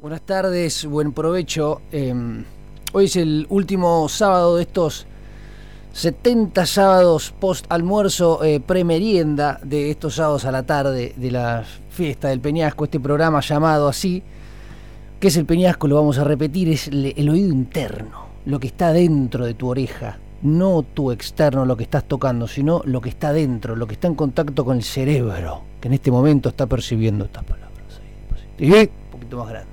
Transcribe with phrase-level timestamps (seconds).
[0.00, 1.82] Buenas tardes, buen provecho.
[1.92, 2.42] Em,
[2.94, 5.06] hoy es el último sábado de estos
[5.92, 12.28] 70 sábados post almuerzo, eh, premerienda de estos sábados a la tarde de la fiesta
[12.28, 14.22] del Peñasco, este programa llamado así.
[15.20, 15.86] ¿Qué es el Peñasco?
[15.86, 20.16] Lo vamos a repetir, es el oído interno, lo que está dentro de tu oreja,
[20.40, 24.08] no tu externo, lo que estás tocando, sino lo que está dentro, lo que está
[24.08, 28.00] en contacto con el cerebro, que en este momento está percibiendo estas palabras.
[28.58, 29.69] Un poquito más grande.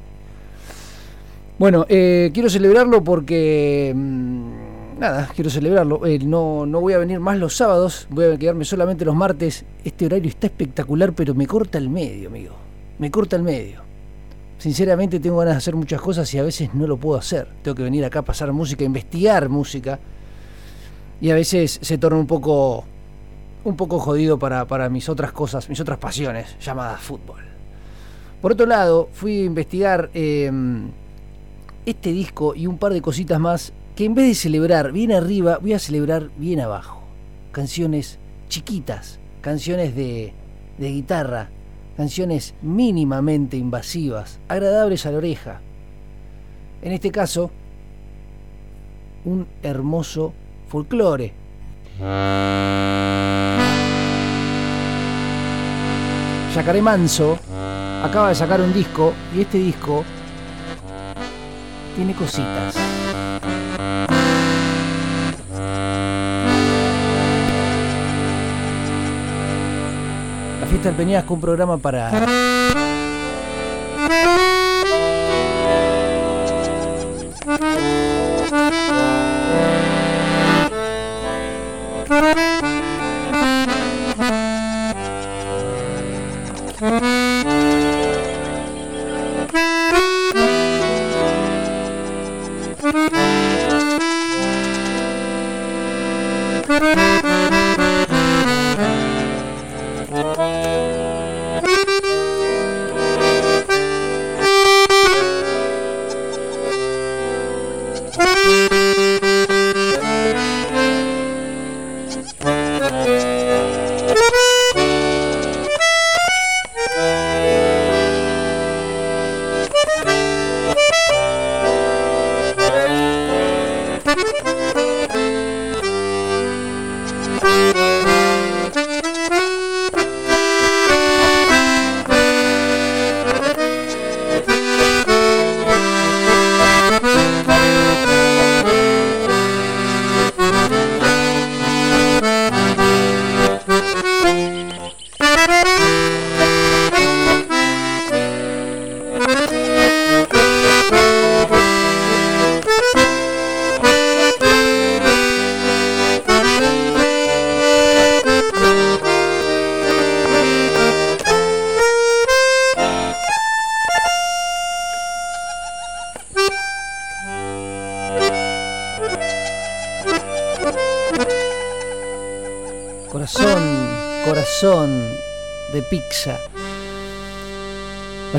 [1.59, 3.91] Bueno, eh, quiero celebrarlo porque...
[3.95, 6.05] Mm, nada, quiero celebrarlo.
[6.05, 9.65] Eh, no, no voy a venir más los sábados, voy a quedarme solamente los martes.
[9.83, 12.55] Este horario está espectacular, pero me corta el medio, amigo.
[12.99, 13.81] Me corta el medio.
[14.59, 17.47] Sinceramente tengo ganas de hacer muchas cosas y a veces no lo puedo hacer.
[17.63, 19.99] Tengo que venir acá a pasar música, investigar música.
[21.19, 22.85] Y a veces se torna un poco
[23.63, 27.41] un poco jodido para, para mis otras cosas, mis otras pasiones, llamadas fútbol.
[28.41, 30.49] Por otro lado, fui a investigar eh,
[31.87, 35.57] este disco y un par de cositas más que en vez de celebrar bien arriba,
[35.61, 37.01] voy a celebrar bien abajo.
[37.53, 40.33] Canciones chiquitas, canciones de,
[40.77, 41.49] de guitarra,
[41.95, 45.61] canciones mínimamente invasivas, agradables a la oreja.
[46.81, 47.51] En este caso,
[49.23, 50.33] un hermoso
[50.67, 51.33] folclore.
[56.53, 57.37] Yacaré Manso
[58.03, 60.03] acaba de sacar un disco y este disco
[61.97, 62.75] tiene cositas.
[70.61, 72.11] La fiesta del Peñasco, un programa para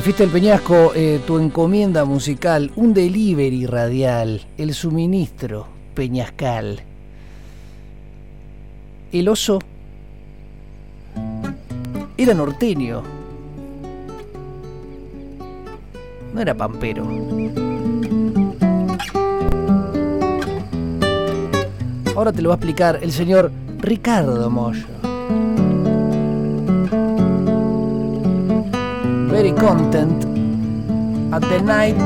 [0.09, 6.81] fiesta del Peñasco, eh, tu encomienda musical, un delivery radial, el suministro peñascal.
[9.11, 9.59] El oso
[12.17, 13.03] era norteño.
[16.33, 17.07] No era pampero.
[22.15, 24.98] Ahora te lo va a explicar el señor Ricardo Moyo.
[29.59, 30.23] Content.
[31.33, 31.99] At the night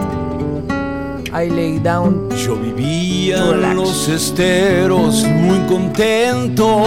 [1.32, 2.30] I lay down.
[2.46, 6.84] Yo vivía en los esteros muy contento.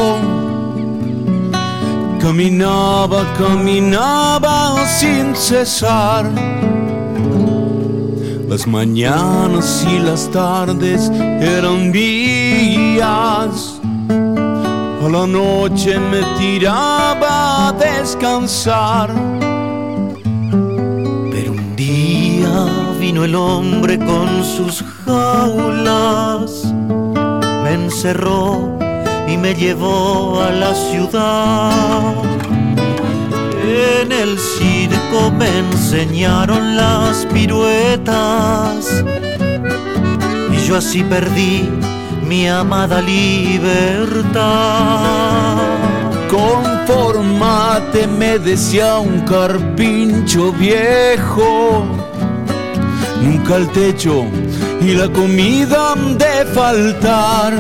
[2.21, 6.31] Caminaba, caminaba sin cesar.
[8.49, 13.81] Las mañanas y las tardes eran días.
[15.05, 19.36] A la noche me tiraba a descansar
[23.07, 26.65] vino el hombre con sus jaulas,
[27.63, 28.77] me encerró
[29.29, 32.15] y me llevó a la ciudad.
[34.03, 39.05] En el circo me enseñaron las piruetas
[40.53, 41.71] y yo así perdí
[42.27, 44.43] mi amada libertad.
[46.29, 51.96] Conformate, me decía un carpincho viejo
[53.23, 54.25] nunca el techo
[54.81, 57.55] y la comida han de faltar.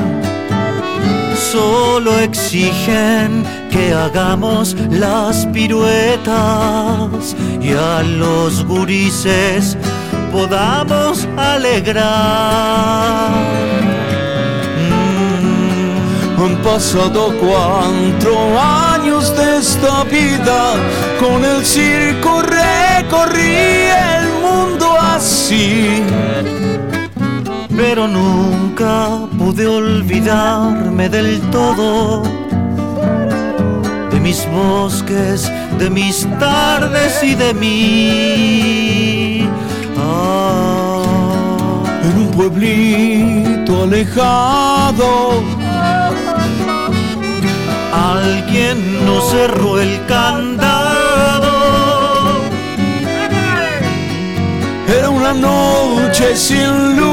[1.52, 9.76] Solo exigen que hagamos las piruetas y a los gurises
[10.32, 12.06] podamos alegrar.
[16.38, 20.74] Han pasado cuatro años de esta vida,
[21.18, 23.86] con el circo recorrí
[25.16, 26.02] así.
[27.74, 32.22] Pero nunca pude olvidarme del todo
[34.10, 39.48] de mis bosques, de mis tardes y de mí.
[39.98, 41.02] Ah.
[42.06, 45.42] En un pueblito alejado
[47.92, 48.76] alguien
[49.06, 50.85] no cerró el candado.
[54.88, 57.12] Era una noche sin luna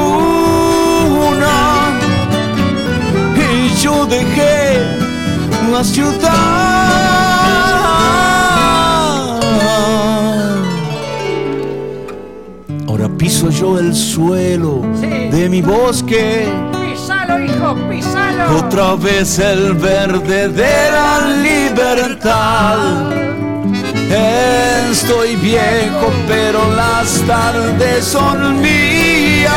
[3.36, 4.80] y yo dejé
[5.72, 6.34] la ciudad.
[12.86, 16.48] Ahora piso yo el suelo de mi bosque
[18.56, 23.24] otra vez el verde de la libertad.
[24.10, 29.54] Estoy viejo, pero las tardes son mías.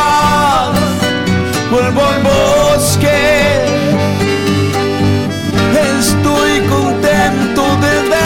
[1.72, 3.66] Vuelvo al bosque.
[6.00, 8.17] Estoy contento de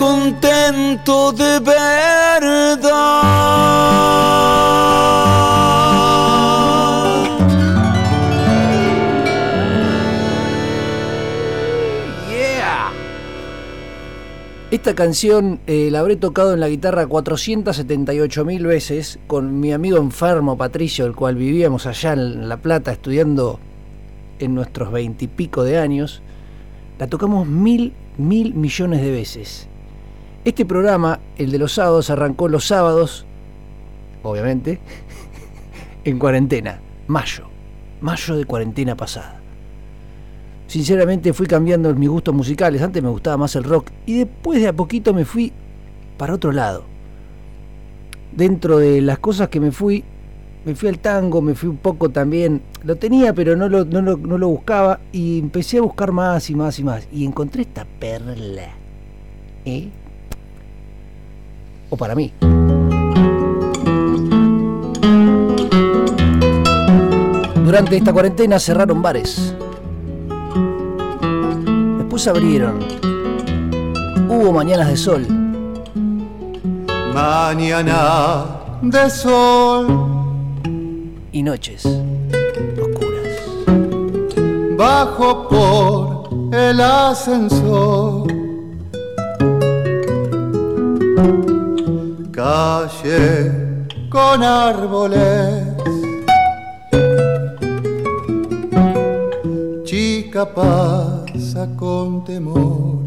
[0.00, 3.20] contento de verdad.
[12.30, 12.92] Yeah.
[14.70, 19.98] Esta canción eh, la habré tocado en la guitarra 478 mil veces con mi amigo
[19.98, 23.60] enfermo Patricio, el cual vivíamos allá en La Plata estudiando
[24.38, 26.22] en nuestros veintipico de años.
[26.98, 29.69] La tocamos mil mil millones de veces.
[30.42, 33.26] Este programa, el de los sábados, arrancó los sábados,
[34.22, 34.80] obviamente,
[36.04, 37.44] en cuarentena, mayo,
[38.00, 39.38] mayo de cuarentena pasada.
[40.66, 44.68] Sinceramente fui cambiando mis gustos musicales, antes me gustaba más el rock y después de
[44.68, 45.52] a poquito me fui
[46.16, 46.84] para otro lado.
[48.32, 50.04] Dentro de las cosas que me fui,
[50.64, 54.00] me fui al tango, me fui un poco también, lo tenía pero no lo, no
[54.00, 58.70] lo, buscaba y empecé a buscar más y más y más y encontré esta perla.
[59.66, 59.90] ¿Eh?
[61.90, 62.32] O para mí.
[67.64, 69.54] Durante esta cuarentena cerraron bares.
[71.98, 72.80] Después abrieron.
[74.28, 75.26] Hubo mañanas de sol.
[77.14, 78.46] Mañana
[78.82, 79.86] de sol
[81.30, 81.86] y noches
[82.80, 83.38] oscuras.
[84.76, 88.26] Bajo por el ascensor.
[92.42, 93.52] Calle
[94.08, 95.62] con árboles.
[99.84, 103.00] Chica pasa con temor.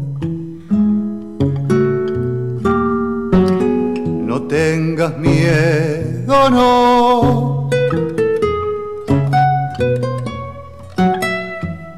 [4.30, 7.68] No tengas miedo, no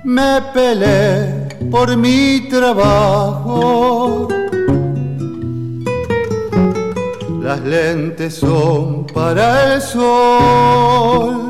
[0.05, 4.36] me peleé por mi trabajo.
[7.47, 11.49] Las lentes son para el sol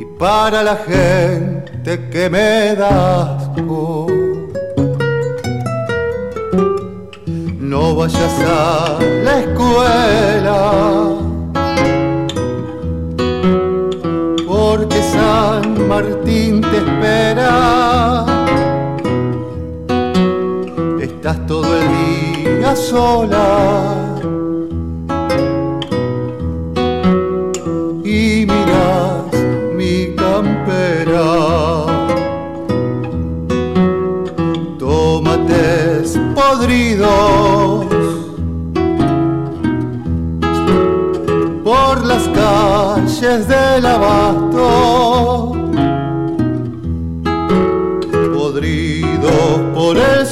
[0.00, 4.08] y para la gente que me da asco.
[7.60, 10.72] No vayas a la escuela
[14.44, 18.27] porque San Martín te espera.
[22.76, 24.16] Sola.
[28.04, 29.32] Y miras
[29.76, 31.28] mi campera.
[34.78, 37.86] Tómates podridos
[41.64, 45.52] por las calles del abasto,
[48.34, 50.26] podridos por el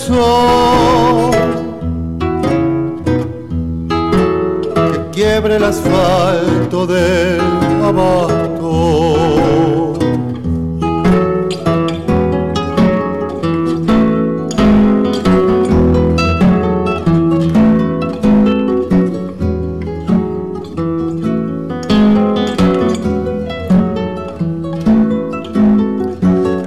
[5.46, 7.40] Quiebre el asfalto del
[7.84, 8.66] abasto.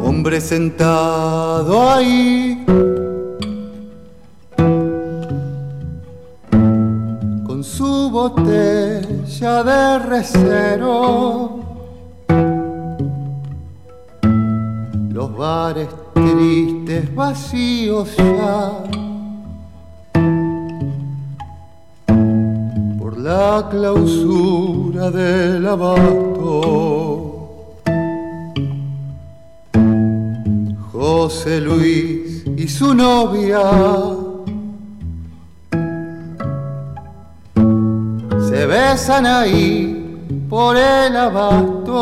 [0.01, 2.63] Hombre sentado ahí
[8.29, 11.59] botella de recero.
[15.11, 18.83] Los bares tristes vacíos ya
[22.97, 27.25] por la clausura del abasto.
[30.91, 34.18] José Luis y su novia
[38.89, 39.71] besan ahí
[40.49, 41.95] por el abasto.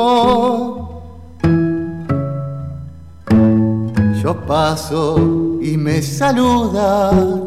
[4.22, 5.17] Yo paso
[5.62, 7.44] y me saludan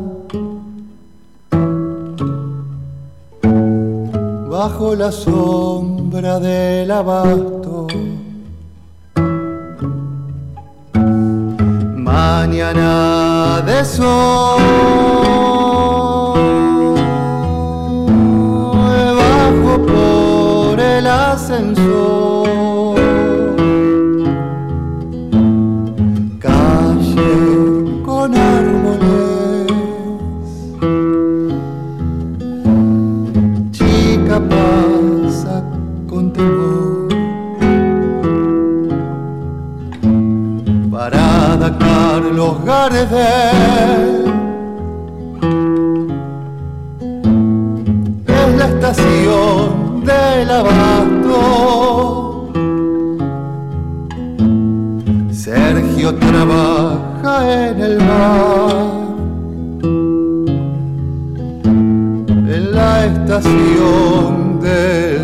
[4.50, 7.86] bajo la sombra del abasto.
[11.96, 15.69] Mañana de sol,
[21.40, 22.96] ascensor,
[26.38, 27.32] calle
[28.04, 29.72] con árboles,
[33.70, 35.64] chica pasa
[36.06, 37.08] con temor.
[40.90, 44.24] Parada Carlos Gardel.
[48.26, 50.50] Es la estación del
[55.30, 57.34] Sergio trabaja
[57.68, 59.00] en el bar.
[62.54, 65.19] En la estación del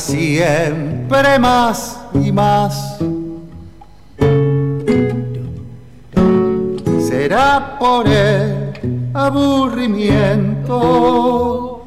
[0.00, 2.96] Siempre más y más.
[7.06, 8.72] Será por el
[9.12, 11.84] aburrimiento.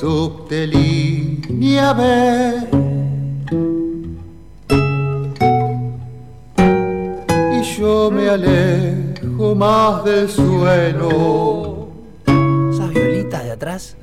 [0.00, 2.02] Subte línea B.
[7.52, 11.86] Y yo me alejo más del suelo.
[12.72, 13.96] Esas violitas de atrás.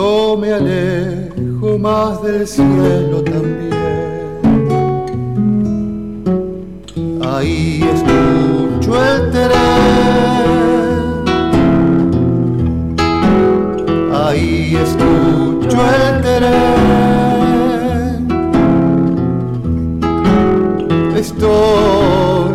[0.00, 3.68] Yo me alejo más del cielo también.
[7.22, 9.50] Ahí escucho el tren.
[14.24, 16.54] Ahí escucho el tren.
[21.14, 22.54] Estoy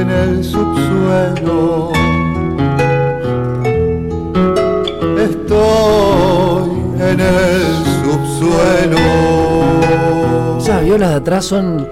[0.00, 1.83] en el subsuelo.
[10.94, 11.88] Violas de atrás son.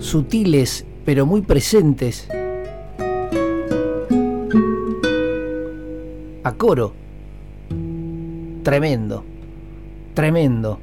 [0.00, 2.26] sutiles, pero muy presentes.
[6.44, 6.94] A coro.
[8.62, 9.22] Tremendo.
[10.14, 10.78] Tremendo.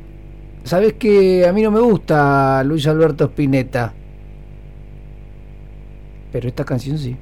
[0.64, 3.92] Sabes que a mí no me gusta Luis Alberto Spinetta.
[6.32, 7.18] Pero esta canción sí.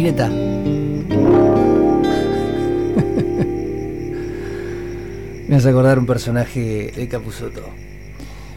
[5.48, 7.60] Me hace acordar un personaje de Capuzoto.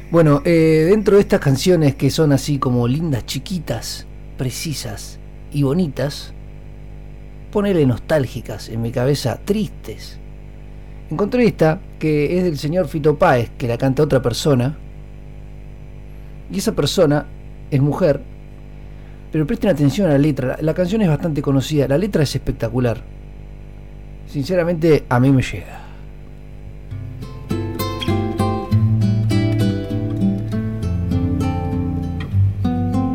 [0.10, 5.20] Bueno, eh, dentro de estas canciones que son así como lindas, chiquitas, precisas
[5.52, 6.34] y bonitas,
[7.52, 10.20] ponele nostálgicas en mi cabeza, tristes.
[11.10, 14.78] Encontré esta que es del señor Fito Páez, que la canta otra persona.
[16.50, 17.26] Y esa persona
[17.70, 18.22] es mujer
[19.34, 20.58] pero presten atención a la letra.
[20.62, 21.88] La canción es bastante conocida.
[21.88, 23.02] La letra es espectacular.
[24.28, 25.80] Sinceramente, a mí me llega.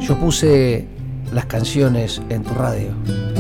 [0.01, 0.87] Yo puse
[1.33, 3.38] las canciones en tu radio.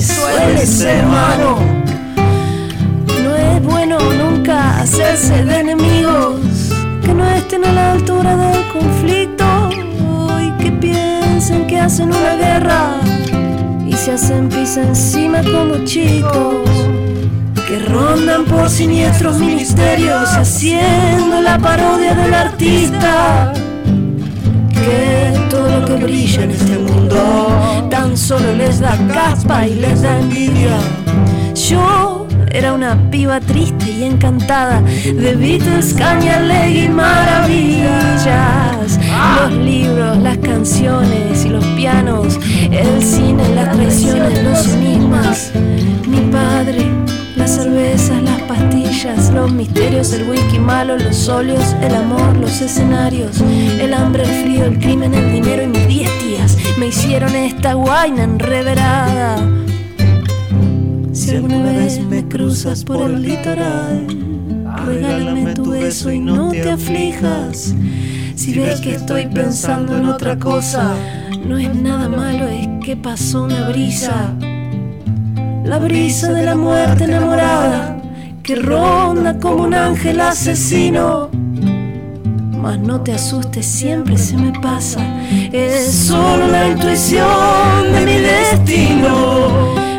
[0.00, 1.58] suele ser malo.
[3.24, 6.40] No es bueno nunca hacerse de enemigos
[7.04, 9.44] que no estén a la altura del conflicto
[10.40, 12.96] y que piensen que hacen una guerra
[13.86, 16.66] y se hacen pis encima como chicos
[17.66, 23.52] que rondan por siniestros ministerios haciendo la parodia del artista
[25.96, 30.78] brilla en este mundo tan solo les da caspa y les da envidia.
[31.54, 38.98] Yo era una piba triste y encantada de Beatles, Cañalegui y maravillas.
[39.40, 42.38] Los libros, las canciones y los pianos,
[42.70, 45.52] el cine, las traiciones, los enigmas.
[46.06, 46.86] Mi padre,
[47.36, 53.40] las cervezas, las pastillas, los misterios, el whisky malo, los óleos, el amor, los escenarios,
[53.40, 57.72] el hambre, el frío, el crimen, el dinero y mis diez tías me hicieron esta
[57.74, 59.36] guaina enreverada.
[61.12, 64.06] Si alguna vez me cruzas por el litoral,
[64.86, 67.74] regálame tu beso y no te aflijas.
[68.34, 70.94] Si ves que estoy pensando en otra cosa,
[71.46, 74.34] no es nada malo, es que pasó una brisa.
[75.64, 77.91] La brisa de la muerte enamorada
[78.54, 81.30] que ronda como un ángel asesino.
[82.60, 85.00] Mas no te asustes, siempre se me pasa.
[85.52, 89.91] Es solo la intuición de mi destino.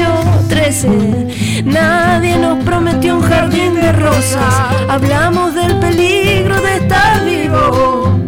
[0.00, 1.62] 20, 8, 13.
[1.64, 4.54] Nadie nos prometió un jardín de rosas,
[4.88, 8.18] hablamos del peligro de estar vivo.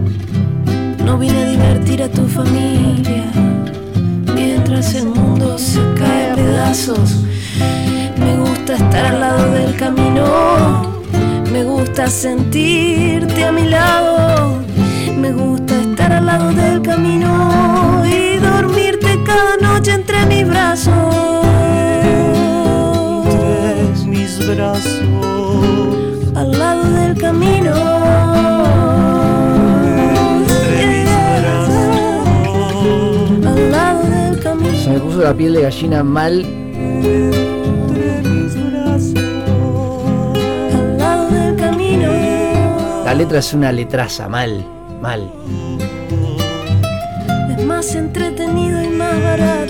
[1.05, 3.25] No vine a divertir a tu familia
[4.35, 7.25] mientras el mundo se cae a pedazos.
[8.19, 11.03] Me gusta estar al lado del camino.
[11.51, 14.63] Me gusta sentirte a mi lado.
[15.17, 21.32] Me gusta estar al lado del camino y dormirte cada noche entre mis brazos.
[24.55, 25.01] Brazos.
[26.35, 27.75] Al lado del camino.
[30.37, 31.05] Entre mis
[31.41, 31.87] brazos.
[33.47, 34.79] Al lado del camino.
[34.79, 36.41] Se me puso la piel de gallina mal.
[36.41, 39.15] Entre mis brazos.
[40.75, 42.09] Al lado del camino.
[43.05, 44.65] La letra es una letraza, mal,
[45.01, 45.31] mal.
[47.57, 49.62] Es más entretenido y más barato.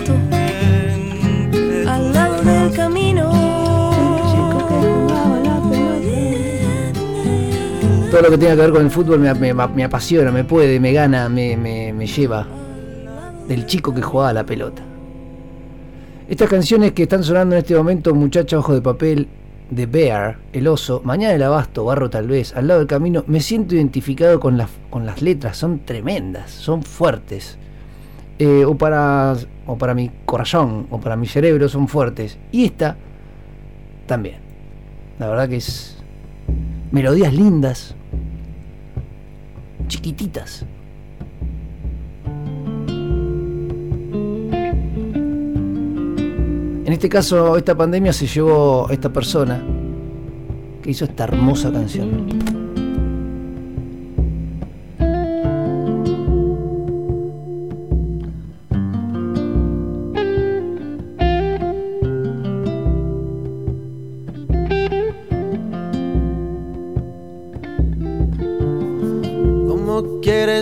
[8.23, 11.57] Lo que tenga que ver con el fútbol me, apasiona, me puede, me gana, me,
[11.57, 12.47] me- lleva.
[13.49, 14.81] Del chico que jugaba la pelota.
[16.29, 19.27] Estas canciones que están sonando en este momento, Muchacha Ojo de Papel,
[19.71, 23.41] de Bear, El Oso, Mañana el Abasto, Barro tal vez, Al lado del camino, me
[23.41, 27.59] siento identificado con las, con las letras, son tremendas, son fuertes.
[28.39, 29.35] Eh, o, para,
[29.67, 32.39] o para mi corazón, o para mi cerebro son fuertes.
[32.53, 32.97] Y esta
[34.07, 34.37] también.
[35.19, 35.99] La verdad que es
[36.93, 37.97] melodías lindas,
[39.89, 40.65] chiquititas.
[46.85, 49.63] En este caso, esta pandemia se llevó a esta persona
[50.83, 52.52] que hizo esta hermosa canción.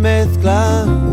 [0.00, 1.09] Mezcla.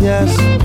[0.00, 0.59] yes.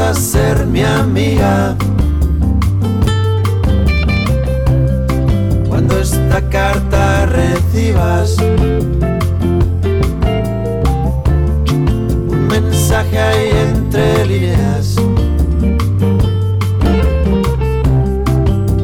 [0.00, 1.76] A ser mi amiga.
[5.68, 8.36] Cuando esta carta recibas
[12.28, 14.96] un mensaje ahí entre líneas.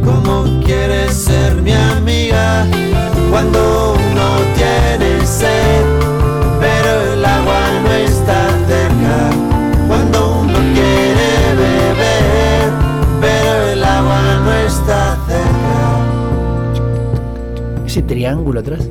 [0.05, 2.66] ¿Cómo quieres ser mi amiga
[3.31, 5.04] cuando uno tiene
[17.94, 18.90] Ese triángulo atrás.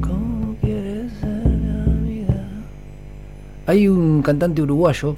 [0.00, 2.48] ¿Cómo quieres ser mi amiga?
[3.66, 5.16] Hay un cantante uruguayo,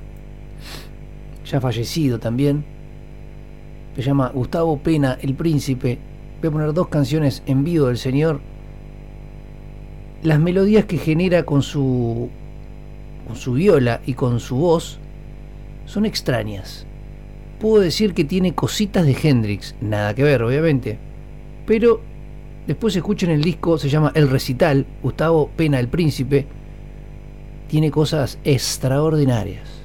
[1.45, 2.65] ya fallecido también,
[3.95, 5.99] se llama Gustavo Pena, El Príncipe.
[6.41, 8.41] Voy a poner dos canciones en vivo del señor.
[10.23, 12.31] Las melodías que genera con su,
[13.27, 14.99] con su viola y con su voz
[15.85, 16.88] son extrañas.
[17.61, 20.99] Puedo decir que tiene cositas de Hendrix, nada que ver, obviamente.
[21.67, 22.01] Pero
[22.67, 26.47] después escuchen el disco, se llama El Recital, Gustavo Pena, El Príncipe.
[27.67, 29.78] Tiene cosas extraordinarias.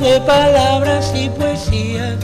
[0.00, 2.16] De palabras y poesías.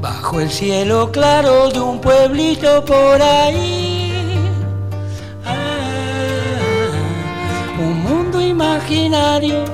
[0.00, 4.12] Bajo el cielo claro de un pueblito por ahí.
[5.44, 6.90] Ah,
[7.78, 9.64] un mundo imaginario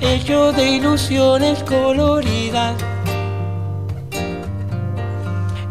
[0.00, 2.74] hecho de ilusiones coloridas.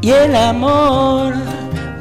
[0.02, 1.34] Y el amor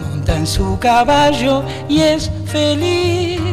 [0.00, 3.47] monta en su caballo y es feliz.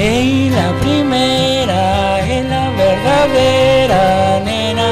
[0.00, 4.88] Y la primera es la verdadera nena.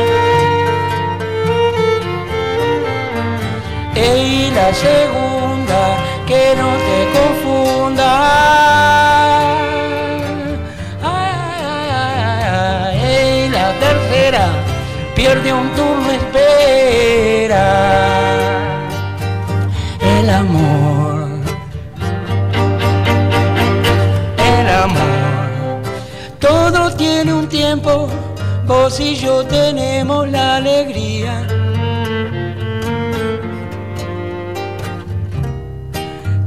[3.94, 5.80] Y la segunda
[6.26, 8.10] que no te confunda.
[11.04, 13.46] Ay, ay, ay, ay.
[13.46, 14.44] Y la tercera
[15.14, 17.35] pierde un turno, espera.
[28.66, 31.42] Vos y yo tenemos la alegría.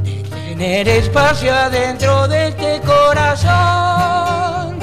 [0.03, 4.77] de Tener espacio adentro de este corazón.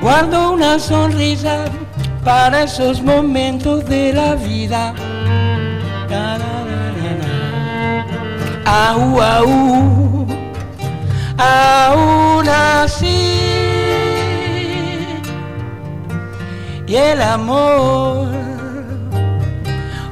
[0.00, 1.64] Guardo una sonrisa
[2.24, 4.92] para esos momentos de la vida.
[6.10, 6.38] Na,
[16.86, 18.28] Y el amor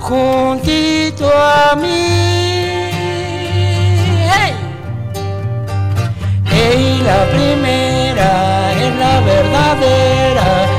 [0.00, 2.08] juntito a mí.
[4.30, 4.54] ¡Hey!
[6.50, 10.72] Y la primera es la verdadera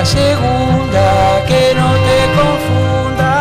[0.00, 1.06] la segunda
[1.48, 3.34] que no te confunda.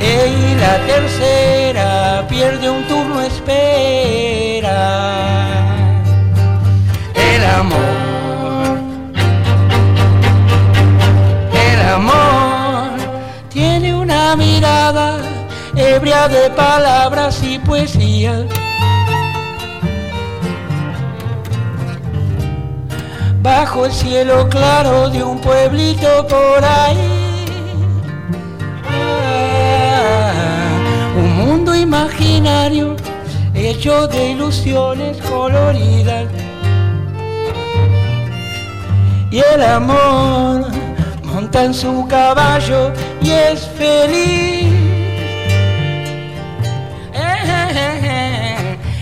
[0.00, 1.57] Y la tercera
[2.38, 4.70] pierde un turno, espera.
[7.16, 8.78] El amor
[11.66, 12.90] el amor
[13.48, 15.18] tiene una mirada
[15.74, 18.46] ebria de palabras y poesía.
[23.42, 27.17] Bajo el cielo claro de un pueblito por ahí.
[31.68, 32.96] Mundo imaginario
[33.54, 36.26] hecho de ilusiones coloridas.
[39.30, 40.66] Y el amor
[41.24, 44.72] monta en su caballo y es feliz.
[47.12, 47.38] Eh,
[47.74, 48.56] eh,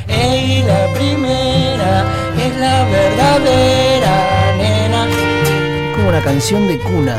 [0.09, 0.62] eh.
[0.62, 2.05] Y la primera
[2.44, 4.16] es la verdadera
[4.59, 5.07] nena.
[5.94, 7.16] Como una canción de cuna.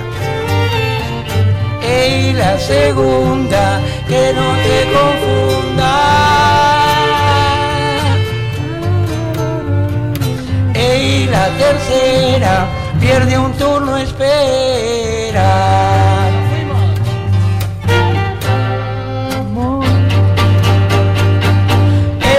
[1.81, 5.87] Y la segunda que no te confundas.
[10.73, 12.67] E y la tercera
[12.99, 15.49] pierde un turno, espera.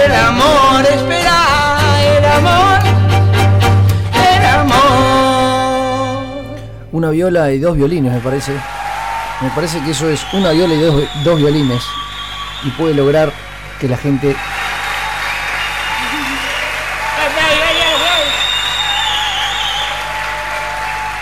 [0.01, 1.37] El amor, espera,
[2.17, 2.79] el amor,
[4.27, 4.79] el amor.
[6.91, 8.78] una viola y dos violines, me parece.
[9.41, 11.83] Me parece que eso es una viola y dos, dos violines.
[12.63, 13.31] Y puede lograr
[13.79, 14.35] que la gente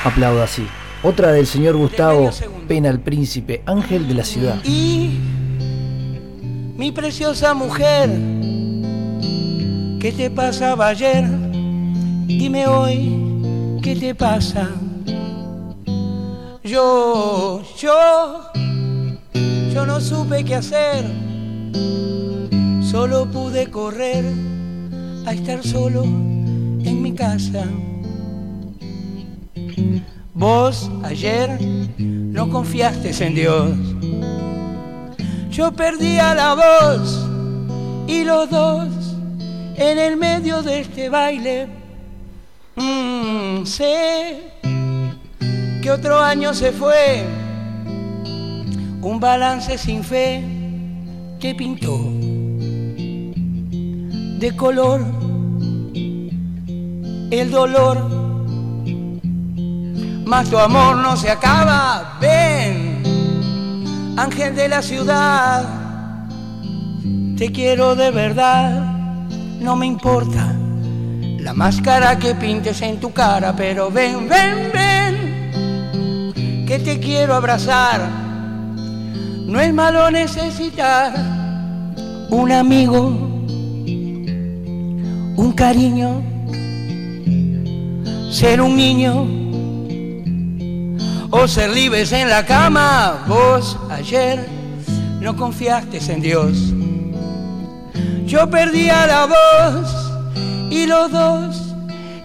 [0.03, 0.67] aplauda así.
[1.03, 2.31] Otra del señor Gustavo.
[2.67, 4.63] Pena el Príncipe, Ángel de la Ciudad.
[4.65, 5.19] Y
[6.75, 8.09] mi preciosa mujer,
[10.01, 11.23] ¿qué te pasaba ayer?
[12.25, 14.69] Dime hoy, ¿qué te pasa?
[16.67, 18.41] Yo, yo,
[19.73, 21.05] yo no supe qué hacer,
[22.81, 24.25] solo pude correr
[25.25, 27.63] a estar solo en mi casa.
[30.33, 31.57] Vos ayer
[31.97, 33.71] no confiaste en Dios.
[35.49, 37.29] Yo perdía la voz
[38.07, 38.89] y los dos
[39.77, 41.69] en el medio de este baile.
[42.75, 44.56] Mm, sé
[45.87, 47.23] que otro año se fue,
[49.01, 50.43] un balance sin fe
[51.39, 51.97] que pintó.
[54.37, 54.99] De color
[57.31, 57.97] el dolor.
[60.25, 62.17] Mas tu amor no se acaba.
[62.19, 63.01] Ven,
[64.17, 65.63] ángel de la ciudad,
[67.37, 68.73] te quiero de verdad,
[69.61, 70.53] no me importa
[71.39, 75.06] la máscara que pintes en tu cara, pero ven, ven, ven,
[76.67, 78.01] que te quiero abrazar.
[79.45, 81.13] No es malo necesitar
[82.29, 83.07] un amigo,
[85.37, 86.21] un cariño,
[88.29, 89.25] ser un niño
[91.29, 93.23] o ser libres en la cama.
[93.29, 94.45] Vos ayer
[95.21, 96.57] no confiaste en Dios.
[98.25, 100.11] Yo perdía la voz
[100.69, 101.67] y los dos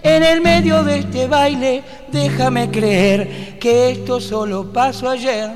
[0.03, 1.81] en el medio de este baile.
[2.13, 5.49] Déjame creer que esto solo pasó ayer.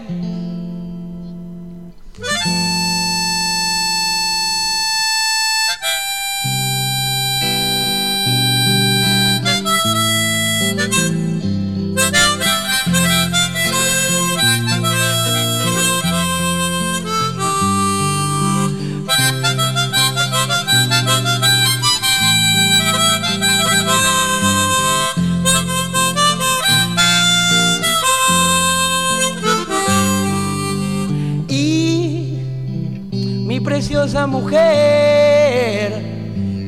[34.27, 35.91] Mujer,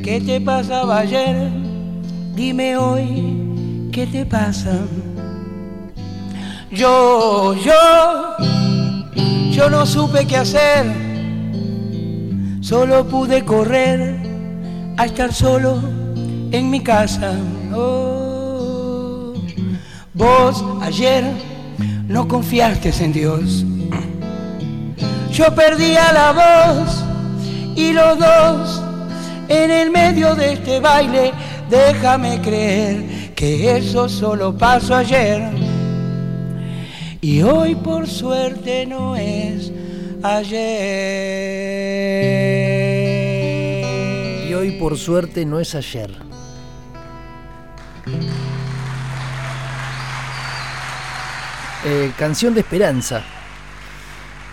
[0.04, 1.50] ¿qué te pasaba ayer?
[2.34, 4.80] Dime hoy, ¿qué te pasa?
[6.72, 8.38] Yo, yo,
[9.52, 10.86] yo no supe qué hacer,
[12.62, 14.18] solo pude correr
[14.98, 15.80] a estar solo
[16.52, 17.34] en mi casa.
[17.74, 19.34] Oh,
[20.14, 21.24] vos ayer
[22.08, 23.66] no confiaste en Dios.
[25.32, 27.09] Yo perdía la voz
[27.80, 28.82] y los dos
[29.48, 31.32] en el medio de este baile.
[31.70, 35.50] Déjame creer que eso solo pasó ayer.
[37.22, 39.72] Y hoy por suerte no es
[40.22, 40.90] ayer.
[44.50, 46.12] Y hoy por suerte no es ayer.
[51.86, 53.24] Eh, canción de esperanza.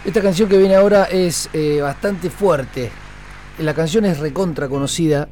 [0.05, 3.06] Esta canción que viene ahora es eh, bastante fuerte.
[3.59, 5.29] La canción es recontra conocida.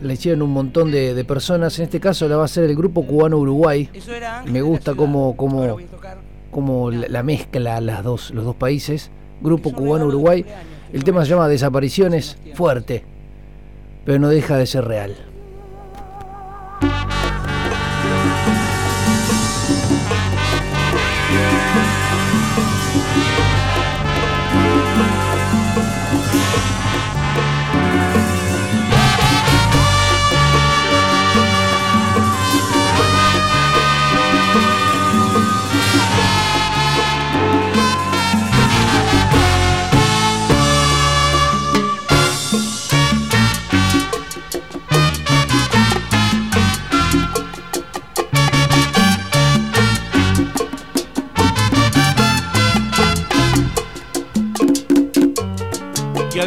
[0.00, 1.78] La hicieron un montón de, de personas.
[1.78, 3.88] En este caso la va a hacer el grupo cubano Uruguay.
[4.50, 5.60] Me gusta cómo- cómo-
[6.50, 10.44] como la, la mezcla las dos, los dos países, grupo cubano-uruguay.
[10.92, 13.04] El tema se llama Desapariciones, fuerte,
[14.04, 15.14] pero no deja de ser real.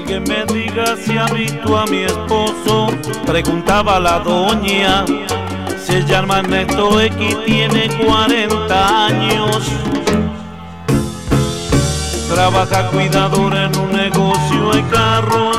[0.08, 2.88] Que me diga si ha visto a mi esposo,
[3.26, 5.03] preguntaba la doña.
[5.84, 9.72] Se llama Ernesto X, tiene 40 años.
[12.32, 15.58] Trabaja cuidador en un negocio de carros.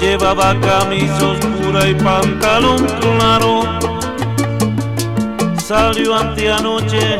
[0.00, 3.62] Llevaba camisa oscura y pantalón claro.
[5.58, 7.18] Salió anteanoche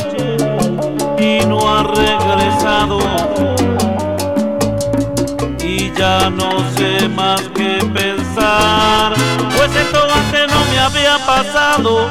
[1.18, 3.53] y no ha regresado.
[5.96, 9.14] Ya no sé más que pensar,
[9.56, 12.10] pues esto antes no me había pasado.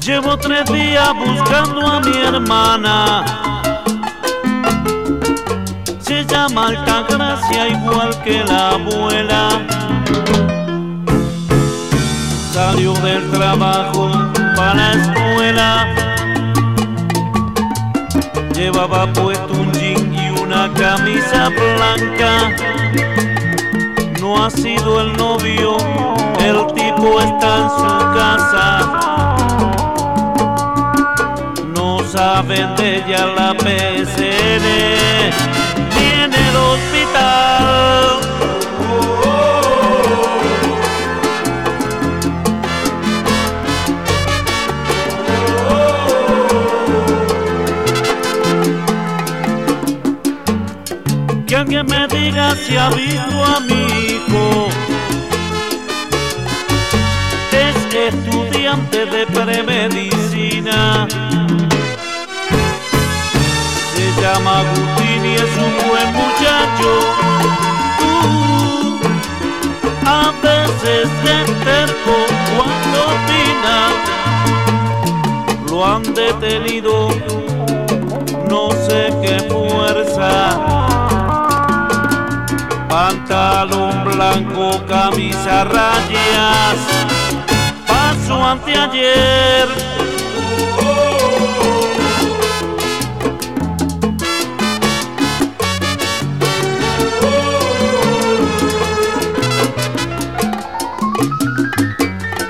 [0.00, 3.24] Llevo tres días buscando a mi hermana.
[6.00, 9.83] Se llama Altagracia igual que la abuela.
[12.52, 14.10] Salió del trabajo
[14.56, 15.94] para la escuela.
[18.54, 22.52] Llevaba puesto un jean y una camisa blanca.
[24.20, 25.76] No ha sido el novio,
[26.38, 29.04] el tipo está en su casa
[32.14, 34.66] saben de ella la PCN
[35.94, 38.20] ni en el hospital.
[52.34, 54.68] Diga si ha visto a mi hijo.
[57.52, 61.06] Es estudiante de premedicina
[63.94, 66.90] se llama Agustín y es un buen muchacho.
[68.02, 68.98] Uh,
[70.06, 72.16] a veces se terco
[72.56, 73.76] cuando opina.
[75.68, 76.94] Lo han detenido,
[78.48, 80.83] no sé qué fuerza.
[82.94, 86.78] Pantalón blanco, camisa rayas.
[87.88, 89.66] Paso anteayer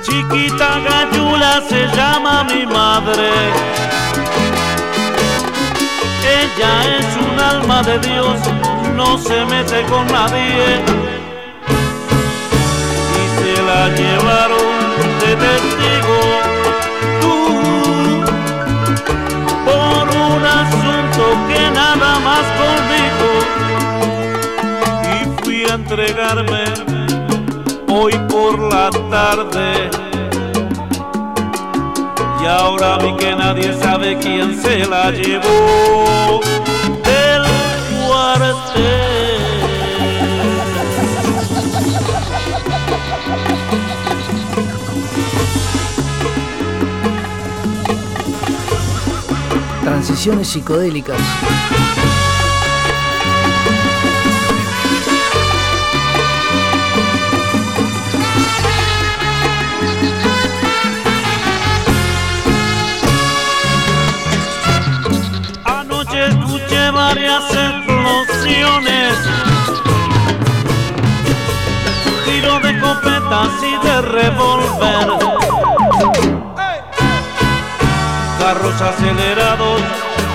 [0.03, 3.32] Chiquita gallula se llama mi madre.
[6.42, 8.38] Ella es un alma de Dios,
[8.97, 10.82] no se mete con nadie.
[13.20, 14.74] Y se la llevaron
[15.20, 16.18] de testigo.
[17.20, 17.36] Tú,
[19.66, 23.28] por un asunto que nada más conmigo.
[25.12, 26.64] Y fui a entregarme
[27.88, 29.90] hoy por la tarde.
[32.42, 36.40] Y ahora vi que nadie sabe quién se la llevó.
[49.83, 51.19] Transiciones psicodélicas.
[73.95, 75.07] De revólver,
[78.40, 79.80] carros acelerados,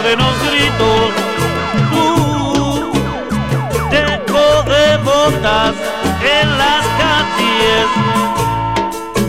[0.01, 1.09] frenos gritos,
[1.91, 2.91] uh,
[3.91, 5.75] eco de botas
[6.39, 7.87] en las calles,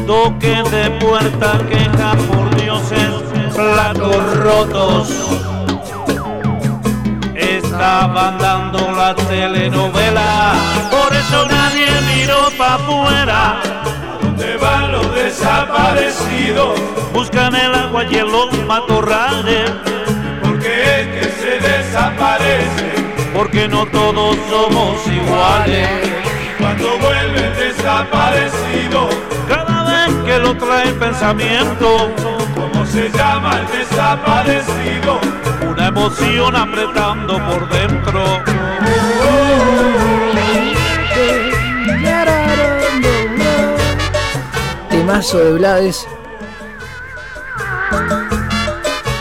[0.06, 3.10] toque de puerta, queja por dioses,
[3.52, 5.08] platos rotos.
[7.34, 10.52] Estaban dando la telenovela,
[10.90, 13.80] por eso nadie miró pa' afuera.
[14.60, 16.78] ¿Dónde van los desaparecidos?
[17.12, 19.70] Buscan el agua y en los matorrales,
[20.42, 22.90] Porque es que se desaparecen
[23.34, 25.88] porque no todos somos iguales.
[26.58, 29.14] cuando vuelven desaparecidos.
[29.48, 32.12] Cada vez que lo trae el pensamiento,
[32.54, 35.20] ¿Cómo se llama el desaparecido?
[35.70, 38.24] una emoción apretando por dentro.
[45.10, 46.06] Temazo de Blades.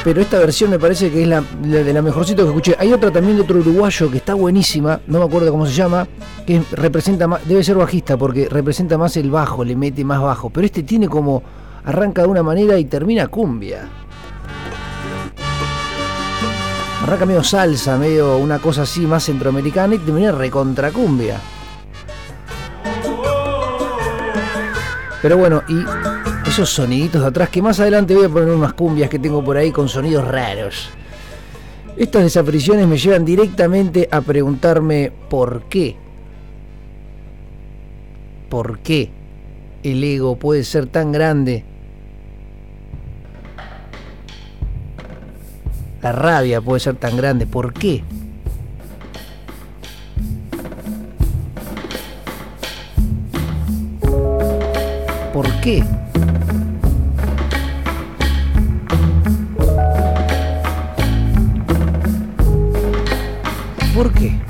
[0.04, 2.76] Pero esta versión me parece que es la, la de la mejorcito que escuché.
[2.78, 6.08] Hay otra también de otro uruguayo que está buenísima, no me acuerdo cómo se llama,
[6.46, 10.52] que representa más, debe ser bajista porque representa más el bajo, le mete más bajo.
[10.52, 11.42] Pero este tiene como,
[11.84, 13.90] arranca de una manera y termina cumbia.
[17.02, 21.42] Arranca medio salsa, medio una cosa así más centroamericana y termina recontra cumbia.
[25.22, 25.84] Pero bueno, y
[26.48, 29.58] esos soniditos de atrás, que más adelante voy a poner unas cumbias que tengo por
[29.58, 30.90] ahí con sonidos raros.
[31.98, 35.98] Estas desapariciones me llevan directamente a preguntarme por qué.
[38.50, 39.12] ¿Por qué
[39.84, 41.66] el ego puede ser tan grande?
[46.02, 47.46] La rabia puede ser tan grande.
[47.46, 48.04] ¿Por qué?
[55.40, 55.82] ¿Por qué?
[63.96, 64.49] ¿Por qué?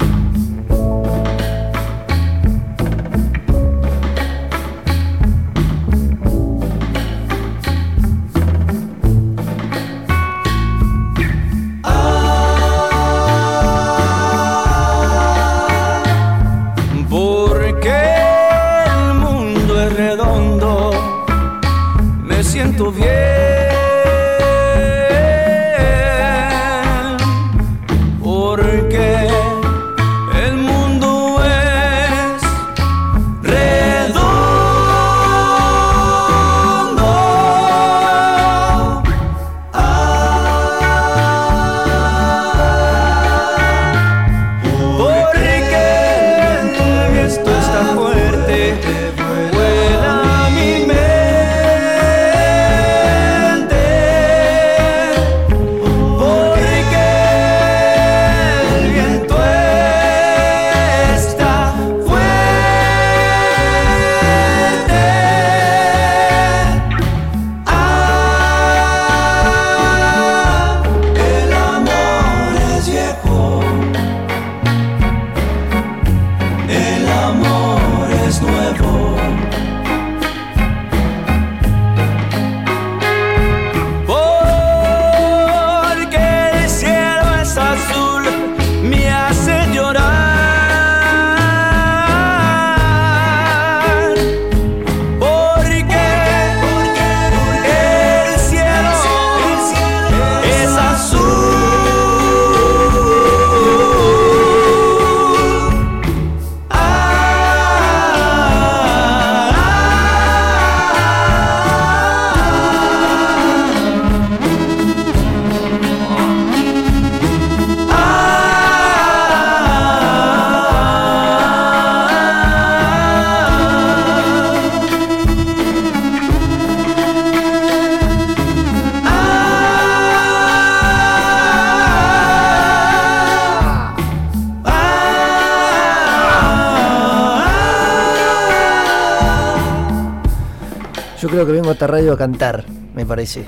[142.14, 143.43] A cantar, me parece.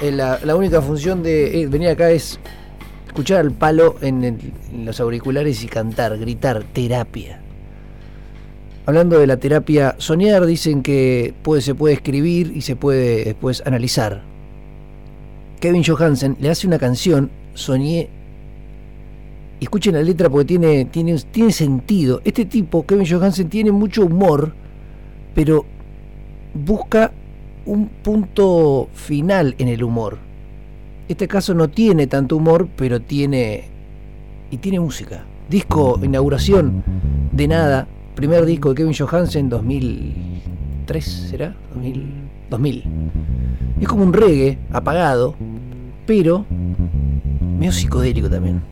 [0.00, 2.38] Eh, La, única función de eh, venir acá es
[3.06, 4.52] escuchar al palo en,
[4.84, 7.40] los auriculares y cantar, gritar, terapia.
[8.84, 13.62] Hablando de la terapia, soñar dicen que puede, se puede escribir y se puede después
[13.64, 14.22] analizar.
[15.60, 18.08] Kevin Johansen le hace una canción, Soñé.
[19.60, 22.20] Escuchen la letra porque tiene, tiene, tiene sentido.
[22.24, 24.52] Este tipo, Kevin Johansen, tiene mucho humor,
[25.34, 25.64] pero
[26.54, 27.12] busca
[27.66, 30.18] un punto final en el humor.
[31.08, 33.64] Este caso no tiene tanto humor, pero tiene.
[34.50, 35.24] y tiene música.
[35.48, 36.82] Disco, inauguración
[37.32, 37.86] de nada.
[38.14, 41.54] Primer disco de Kevin Johansen, 2003, ¿será?
[41.74, 42.12] 2000.
[42.50, 42.84] 2000.
[43.80, 45.34] Es como un reggae apagado,
[46.06, 46.44] pero
[47.58, 48.71] medio psicodélico también.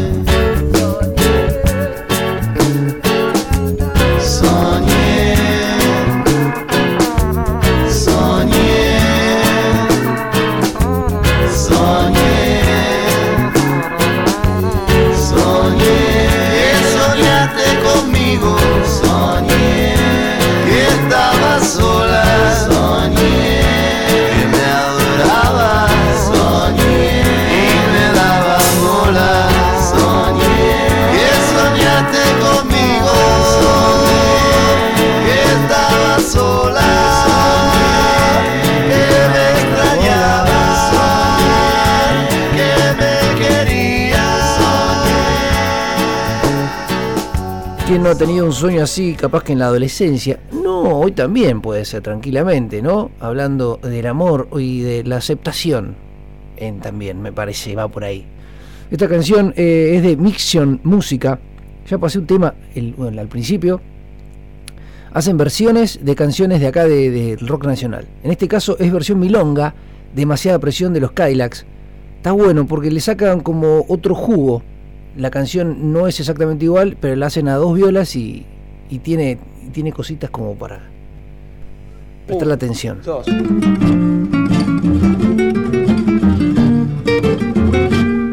[48.11, 50.39] ha tenido un sueño así, capaz que en la adolescencia?
[50.51, 53.11] No, hoy también puede ser, tranquilamente, ¿no?
[53.21, 55.95] Hablando del amor y de la aceptación,
[56.81, 58.25] también, me parece, va por ahí.
[58.91, 61.39] Esta canción eh, es de Mixion Música,
[61.89, 63.79] ya pasé un tema al principio.
[65.13, 68.07] Hacen versiones de canciones de acá del de rock nacional.
[68.23, 69.73] En este caso es versión milonga,
[70.13, 71.65] demasiada presión de los Kylax.
[72.17, 74.63] Está bueno porque le sacan como otro jugo
[75.15, 78.45] la canción no es exactamente igual, pero la hacen a dos violas y,
[79.03, 79.39] tiene,
[79.71, 80.81] tiene cositas como para
[82.27, 83.01] prestar la atención.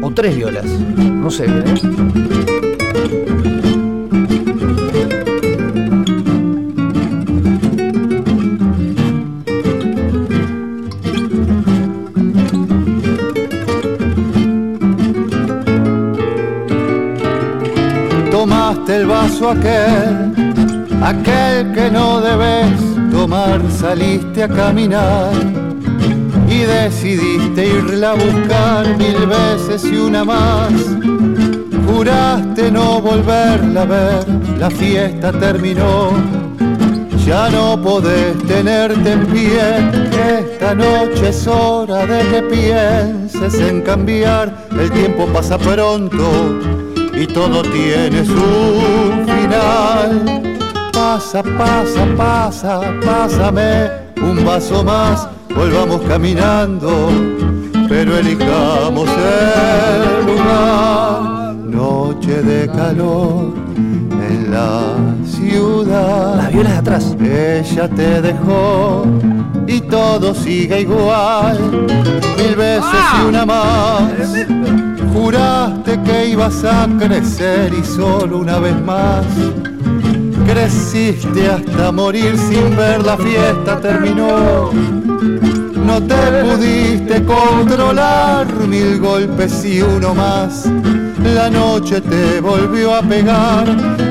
[0.01, 2.68] O tres violas, no sé ¿eh?
[18.89, 20.33] El vaso aquel,
[21.01, 22.79] aquel que no debes
[23.11, 25.31] tomar, saliste a caminar
[26.47, 30.73] y decidiste irla a buscar mil veces y una más.
[31.85, 34.25] Juraste no volverla a ver,
[34.57, 36.11] la fiesta terminó,
[37.25, 44.51] ya no podés tenerte en pie, esta noche es hora de que pienses en cambiar,
[44.79, 46.78] el tiempo pasa pronto
[47.13, 48.33] y todo tiene su
[49.25, 50.41] final.
[50.93, 53.89] Pasa, pasa, pasa, pásame
[54.21, 57.09] un vaso más, volvamos caminando,
[57.87, 61.55] pero elijamos el lugar.
[61.55, 63.68] Noche de calor
[64.49, 64.95] la
[65.25, 66.35] ciudad.
[66.37, 67.15] Las violas atrás.
[67.19, 69.05] Ella te dejó
[69.67, 71.57] y todo sigue igual.
[72.37, 74.03] Mil veces y una más
[75.13, 79.25] Juraste que ibas a crecer y solo una vez más
[80.49, 84.71] creciste hasta morir sin ver la fiesta terminó.
[84.71, 90.69] No te pudiste controlar, mil golpes y uno más.
[91.35, 93.67] La noche te volvió a pegar.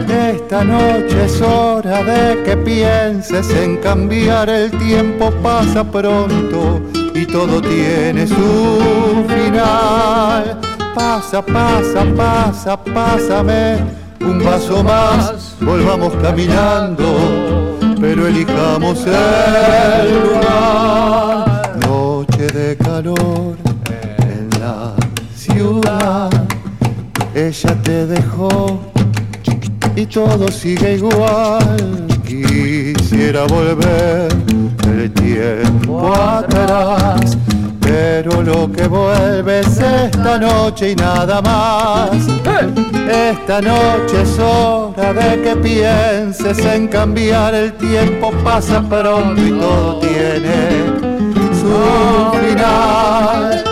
[0.08, 4.48] Esta noche es hora de que pienses en cambiar.
[4.48, 6.80] El tiempo pasa pronto
[7.14, 10.58] y todo tiene su final
[10.98, 13.78] pasa, pasa, pasa, pásame
[14.20, 21.76] un paso más, volvamos caminando, pero elijamos el lugar.
[21.86, 23.56] Noche de calor
[24.18, 24.94] en la
[25.34, 26.30] ciudad,
[27.34, 28.80] ella te dejó
[29.96, 32.06] y todo sigue igual.
[32.24, 34.28] Quisiera volver
[34.86, 37.36] el tiempo atrás,
[37.80, 42.10] pero lo que vuelve es esta noche y nada más.
[43.10, 49.98] Esta noche es hora de que pienses en cambiar, el tiempo pasa pronto y todo
[50.00, 50.68] tiene
[51.60, 53.67] su final.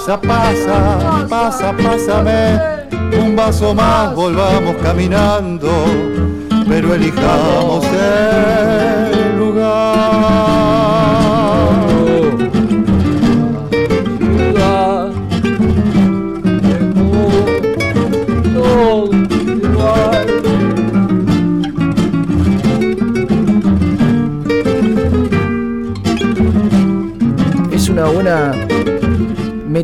[0.00, 2.88] Pasa, pasa, pasa, pásame
[3.22, 5.70] un vaso más, volvamos caminando,
[6.66, 10.79] pero elijamos el lugar.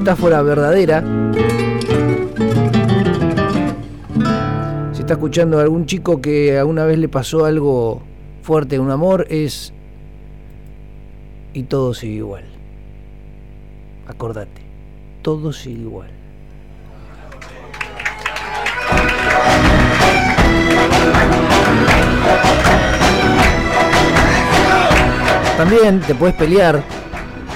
[0.07, 1.02] Metáfora verdadera
[4.96, 8.02] está escuchando a algún chico que alguna vez le pasó algo
[8.42, 9.72] fuerte, un amor, es...
[11.54, 12.44] Y todo sigue igual.
[14.07, 14.62] Acordate,
[15.22, 16.11] todo sigue igual.
[25.57, 26.80] También te puedes pelear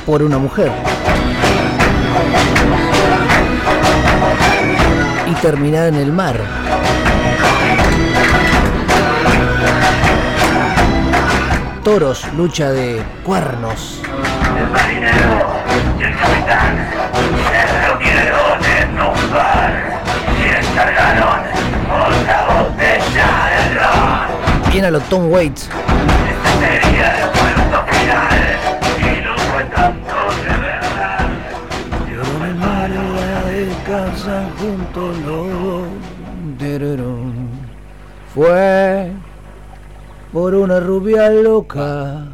[0.05, 0.90] por una mujer.
[5.31, 6.37] Y terminar en el mar.
[11.91, 14.01] toros, lucha de cuernos.
[14.59, 15.47] El marinero
[15.99, 16.89] y el capitán
[17.51, 20.01] se reunieron en un bar
[20.39, 21.41] y descargaron
[21.91, 24.73] otra botella de ron.
[24.73, 25.63] Viene a los Tom Waits.
[25.63, 28.41] Este sería el puerto final
[28.99, 30.00] y lo cuentan
[34.11, 35.89] descansan juntos los dos.
[38.35, 39.11] Fue
[40.33, 42.29] por una rubia loca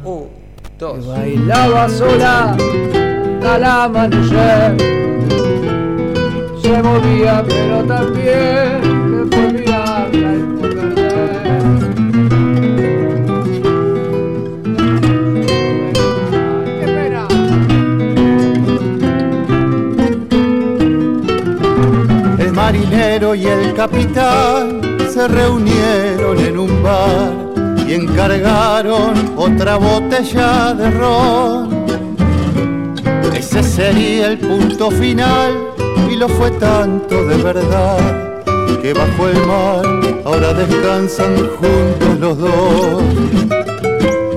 [0.77, 2.55] que bailaba sola
[3.45, 4.77] al amanecer.
[6.61, 9.06] Se movía pero también
[23.17, 24.79] y el capitán
[25.11, 27.33] se reunieron en un bar
[27.87, 31.85] y encargaron otra botella de ron.
[33.33, 35.51] Ese sería el punto final
[36.07, 38.43] y lo fue tanto de verdad
[38.83, 39.83] que bajo el mar
[40.23, 43.03] ahora descansan juntos los dos.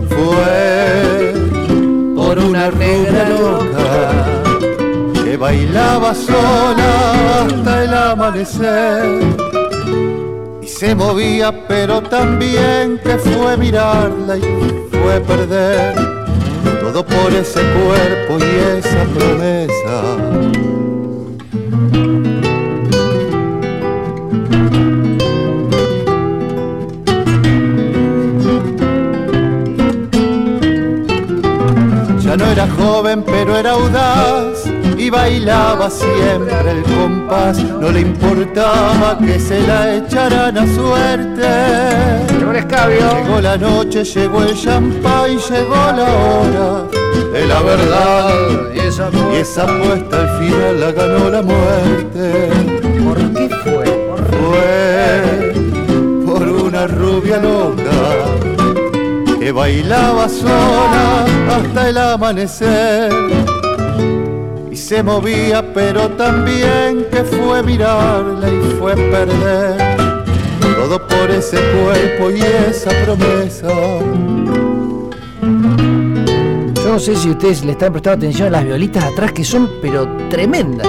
[0.08, 1.34] Fue
[2.16, 3.79] por una negra loca
[5.41, 9.41] bailaba sola hasta el amanecer
[10.80, 14.43] se movía, pero también que fue mirarla y
[14.91, 15.95] fue perder
[16.80, 19.97] todo por ese cuerpo y esa promesa.
[32.20, 34.59] Ya no era joven, pero era audaz
[35.01, 37.59] y bailaba siempre el compás.
[37.59, 42.36] No le importaba que se la echaran a suerte.
[42.38, 42.98] Llegó el escabio.
[43.14, 46.84] Llegó la noche, llegó el champán y llegó la hora
[47.32, 48.30] de la verdad.
[48.74, 52.51] Y esa Y esa apuesta al final la ganó la muerte.
[53.03, 53.84] ¿Por qué fue?
[54.09, 55.53] Por Fue
[56.26, 57.90] por una rubia loca
[59.40, 63.49] que bailaba sola hasta el amanecer
[64.91, 69.76] se movía pero también que fue mirarla y fue perder
[70.61, 73.68] todo por ese cuerpo y esa promesa.
[76.74, 79.70] Yo no sé si ustedes le están prestando atención a las violitas atrás que son
[79.80, 80.88] pero tremendas.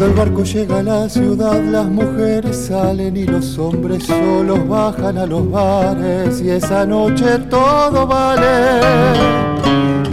[0.00, 5.18] Cuando el barco llega a la ciudad, las mujeres salen y los hombres solos bajan
[5.18, 8.80] a los bares y esa noche todo vale.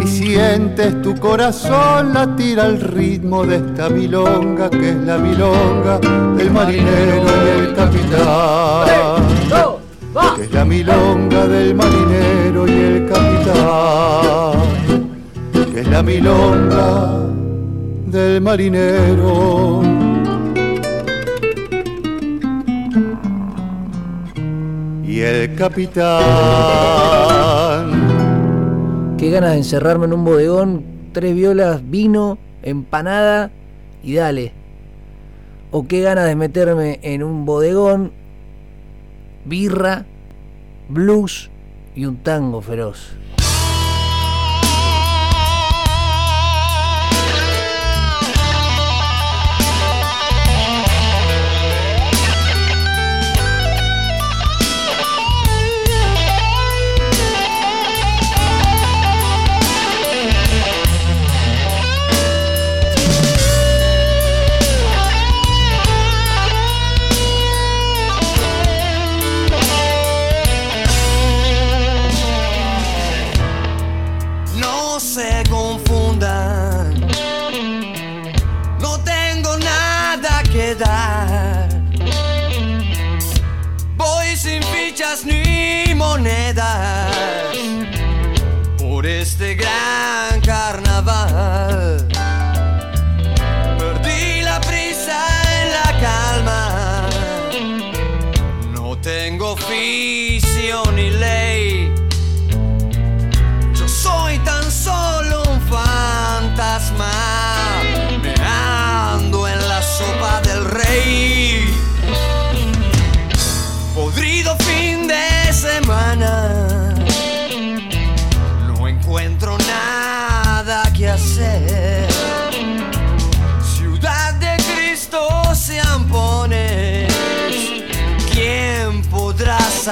[0.03, 5.99] Y sientes tu corazón latir al ritmo de esta milonga que es la milonga
[6.35, 9.23] del marinero y el capitán.
[10.35, 14.51] Que es la milonga del marinero y el capitán.
[15.71, 17.36] Que es la milonga
[18.07, 19.81] del marinero.
[25.05, 26.17] Y el capitán.
[29.17, 33.49] Qué ganas de encerrarme en un bodegón tres violas, vino, empanada
[34.03, 34.51] y dale.
[35.71, 38.11] O qué ganas de meterme en un bodegón,
[39.45, 40.05] birra,
[40.89, 41.49] blues
[41.95, 43.17] y un tango feroz.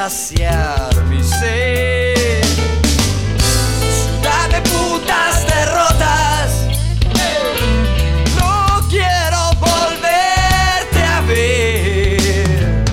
[0.10, 2.44] Saciar mi sed?
[4.02, 6.68] Ciudad de putas derrotas.
[8.38, 12.86] No quiero volverte a ver.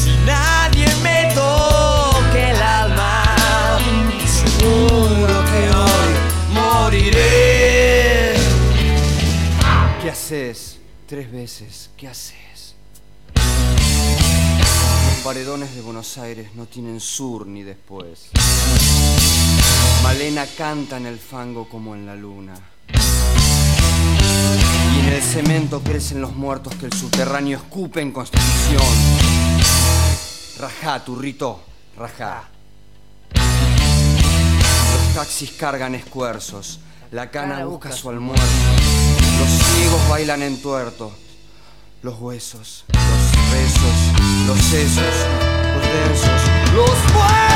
[0.00, 3.36] Si nadie me toque el alma,
[4.26, 6.10] seguro que hoy
[6.52, 8.34] moriré.
[10.02, 10.78] ¿Qué haces?
[11.06, 12.35] Tres veces, ¿qué haces?
[15.26, 18.30] Los paredones de Buenos Aires no tienen sur ni después.
[20.04, 22.54] Malena canta en el fango como en la luna.
[24.94, 28.84] Y en el cemento crecen los muertos que el subterráneo escupe en constitución.
[30.60, 31.60] Rajá, turrito,
[31.98, 32.44] rajá.
[33.34, 36.78] Los taxis cargan escuerzos.
[37.10, 38.44] La cana busca su almuerzo.
[39.40, 41.12] Los ciegos bailan en tuerto.
[42.02, 44.05] Los huesos, los rezos,
[44.46, 45.04] los sesos,
[45.74, 46.42] los densos,
[46.72, 47.55] los muertos.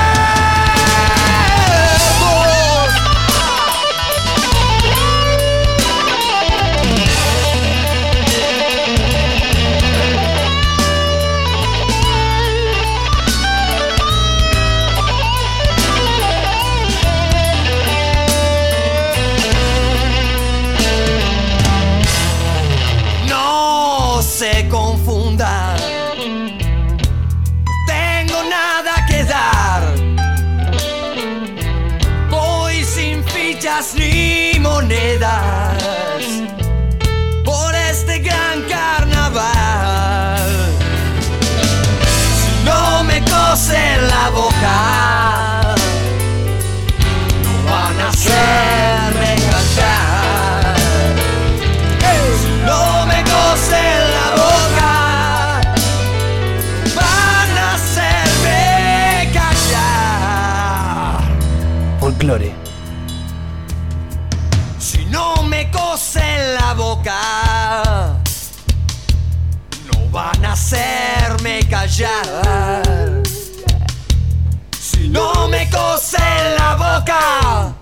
[74.73, 77.75] Si no me cosen la boca,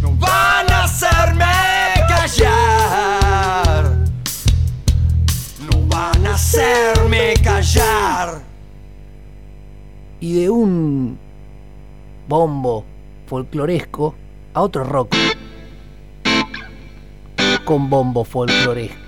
[0.00, 1.44] no van a hacerme
[2.06, 3.98] callar.
[5.68, 8.42] No van a hacerme callar.
[10.20, 11.18] Y de un
[12.28, 12.84] bombo
[13.26, 14.14] folcloresco
[14.54, 15.16] a otro rock
[17.64, 19.07] con bombo folcloresco.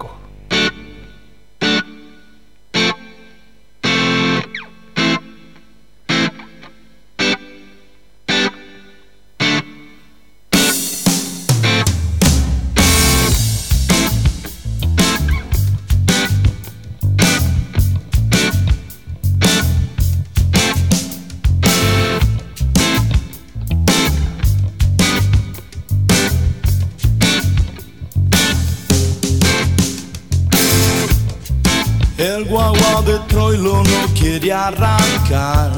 [33.20, 35.72] De Troilo no quiere arrancar.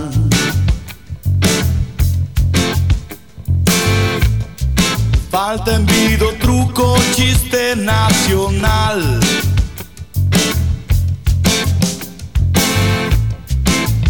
[5.31, 9.21] Falta envido, truco, chiste nacional.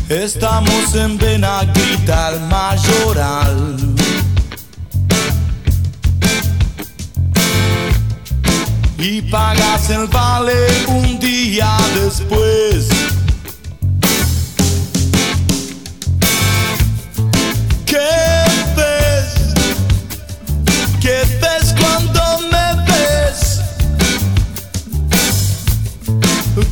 [0.08, 3.76] Estamos en Benaguita, Mayoral.
[8.98, 13.11] Y pagas el vale un día después.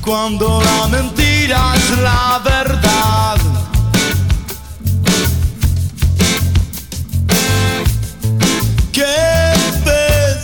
[0.05, 3.37] Cuando la mentira es la verdad.
[8.93, 9.53] ¿Qué
[9.85, 10.39] ves?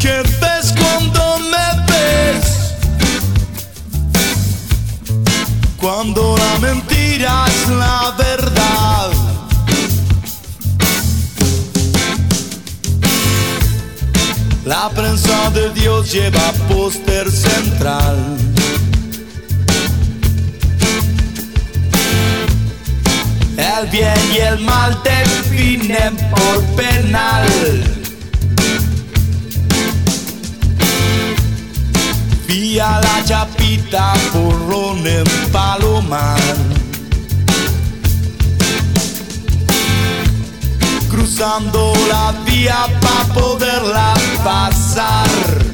[0.00, 2.74] ¿Qué ves cuando me ves?
[5.80, 8.53] Cuando la mentira es la verdad.
[14.64, 18.16] La prensa de Dios lleva póster central.
[23.58, 27.46] El bien y el mal definen por penal.
[32.48, 36.40] Vía la chapita, porrón en palomar.
[41.14, 45.73] Cruzando la vía para poderla pasar.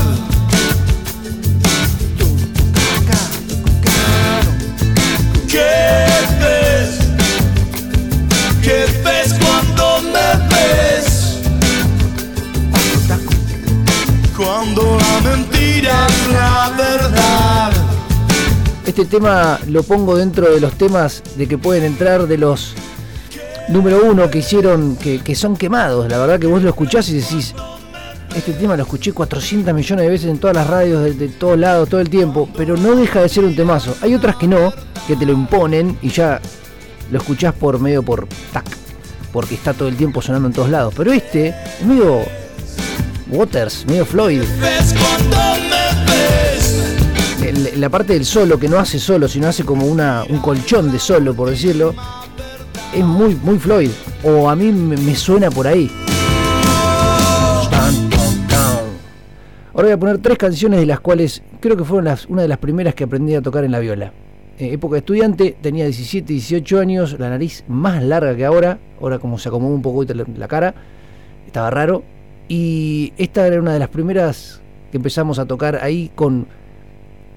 [5.51, 5.57] ¿Qué
[6.39, 6.97] ves?
[8.63, 11.39] ¿Qué ves cuando me ves?
[14.37, 17.71] Cuando la mentira es la verdad.
[18.85, 22.73] Este tema lo pongo dentro de los temas de que pueden entrar de los
[23.67, 26.07] número uno que hicieron, que, que son quemados.
[26.09, 27.53] La verdad que vos lo escuchás y decís,
[28.35, 31.57] este tema lo escuché 400 millones de veces en todas las radios de, de todos
[31.57, 33.95] lados, todo el tiempo, pero no deja de ser un temazo.
[34.01, 34.73] Hay otras que no,
[35.07, 36.39] que te lo imponen y ya
[37.11, 38.65] lo escuchás por medio por tac,
[39.33, 40.93] porque está todo el tiempo sonando en todos lados.
[40.95, 42.21] Pero este es medio
[43.27, 44.43] Waters, medio Floyd.
[47.75, 50.99] La parte del solo, que no hace solo, sino hace como una, un colchón de
[50.99, 51.93] solo, por decirlo,
[52.93, 53.89] es muy, muy Floyd.
[54.23, 55.91] O a mí me suena por ahí.
[59.73, 62.49] Ahora voy a poner tres canciones de las cuales creo que fueron las, una de
[62.49, 64.11] las primeras que aprendí a tocar en la viola.
[64.59, 69.19] Eh, época de estudiante, tenía 17, 18 años, la nariz más larga que ahora, ahora
[69.19, 70.73] como se acomodó un poco la, la cara,
[71.47, 72.03] estaba raro.
[72.49, 74.61] Y esta era una de las primeras
[74.91, 76.47] que empezamos a tocar ahí con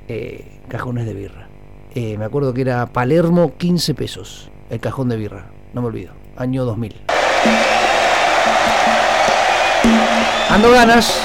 [0.09, 1.49] eh, cajones de birra.
[1.95, 6.13] Eh, me acuerdo que era Palermo 15 pesos, el cajón de birra, no me olvido,
[6.37, 6.97] año 2000.
[10.51, 11.21] Ando ganas.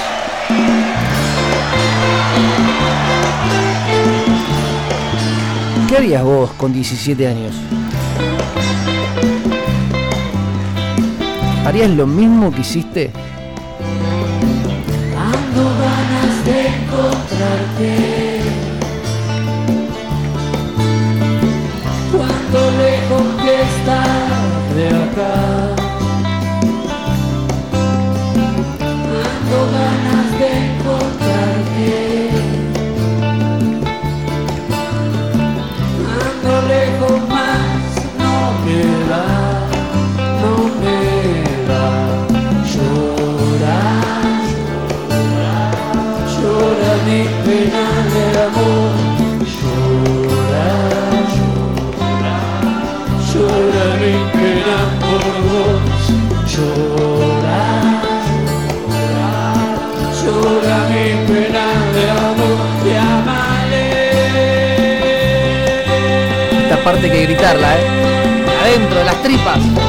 [5.90, 7.56] ¿Qué harías vos con 17 años?
[11.66, 13.12] ¿Harías lo mismo que hiciste?
[15.18, 18.42] Ando ganas de encontrarte.
[22.12, 25.49] Cuando le contestas de acá.
[66.92, 67.84] parte que gritarla, ¿eh?
[68.64, 69.89] Adentro, de las tripas.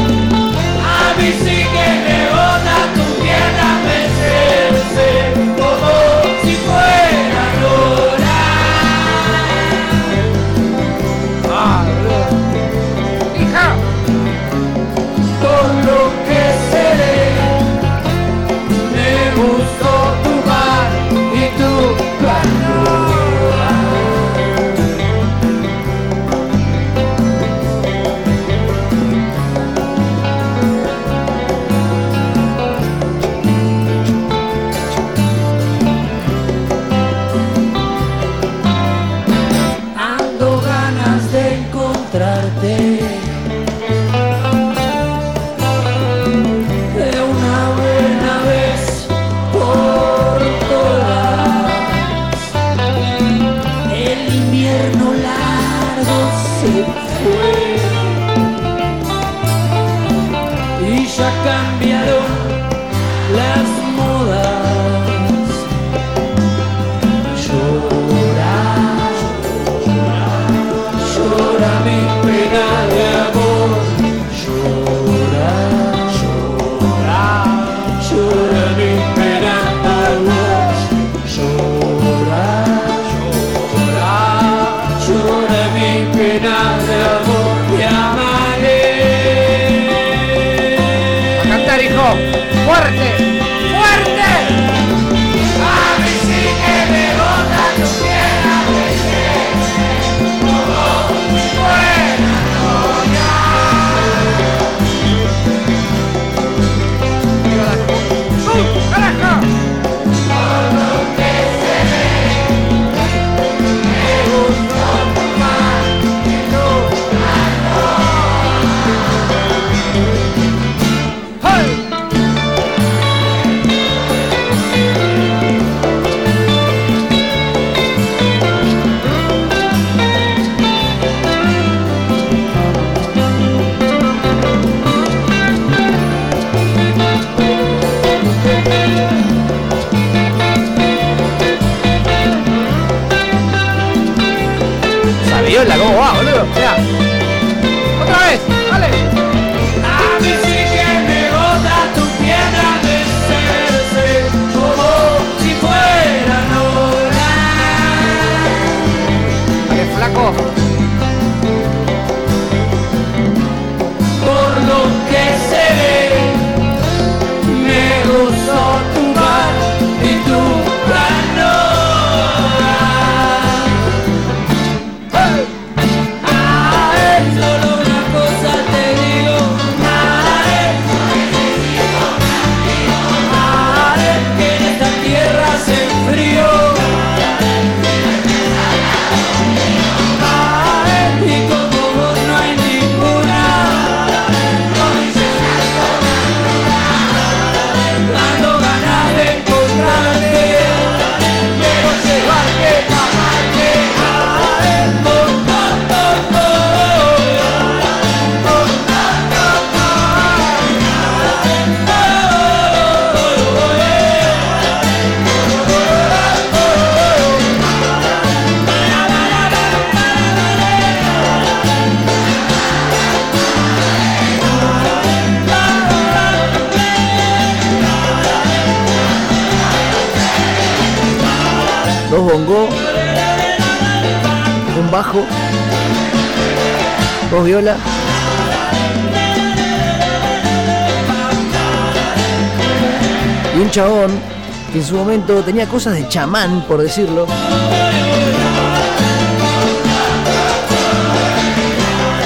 [245.43, 247.27] Tenía cosas de chamán, por decirlo.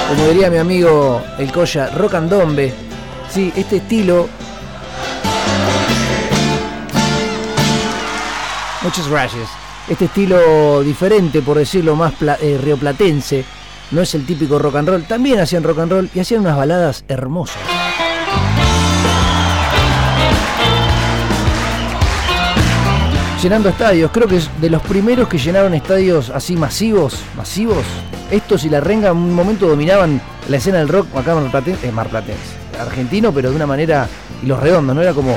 [0.08, 2.72] Como diría mi amigo el Coya, rock and.
[3.30, 4.28] Sí, este estilo.
[8.82, 9.48] Muchas gracias.
[9.88, 13.44] Este estilo diferente, por decirlo más eh, rioplatense.
[13.90, 15.04] No es el típico rock and roll.
[15.04, 17.63] También hacían rock and roll y hacían unas baladas hermosas.
[23.44, 24.10] Llenando estadios.
[24.10, 27.84] Creo que es de los primeros que llenaron estadios así masivos, masivos.
[28.30, 30.18] Estos y la renga en un momento dominaban
[30.48, 34.08] la escena del rock acá en Marplatense, eh, argentino, pero de una manera.
[34.42, 35.02] Y los redondos, ¿no?
[35.02, 35.36] Era como.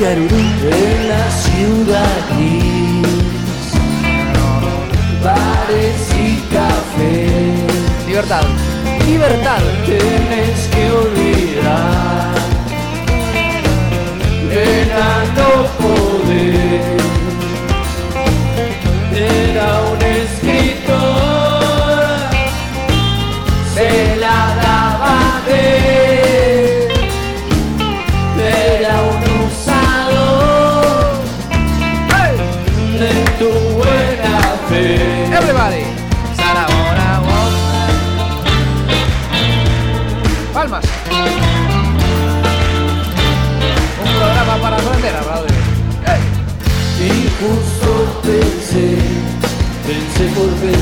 [0.00, 2.18] En la ciudad.
[8.18, 8.42] Libertad.
[9.06, 9.62] Libertad.
[9.86, 12.34] Tienes que olvidar
[14.50, 15.97] ganando poder.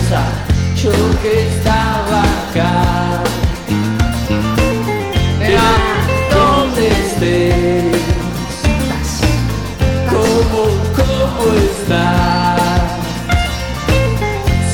[0.09, 3.23] Yo que estaba acá.
[5.41, 5.73] Vea
[6.31, 8.03] dónde estés,
[10.09, 10.63] cómo,
[10.95, 12.93] cómo estás.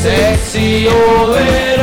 [0.02, 1.81] Sexy obrero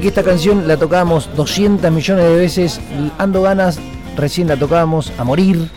[0.00, 2.80] que esta canción la tocábamos 200 millones de veces.
[3.18, 3.78] Ando ganas,
[4.16, 5.70] recién la tocábamos a morir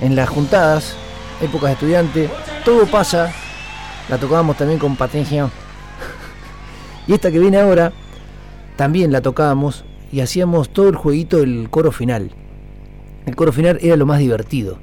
[0.00, 0.94] en las juntadas,
[1.40, 2.30] épocas de estudiante.
[2.64, 3.32] Todo pasa,
[4.08, 5.48] la tocábamos también con Patengia.
[7.06, 7.92] Y esta que viene ahora,
[8.76, 12.32] también la tocábamos y hacíamos todo el jueguito del coro final.
[13.26, 14.78] El coro final era lo más divertido,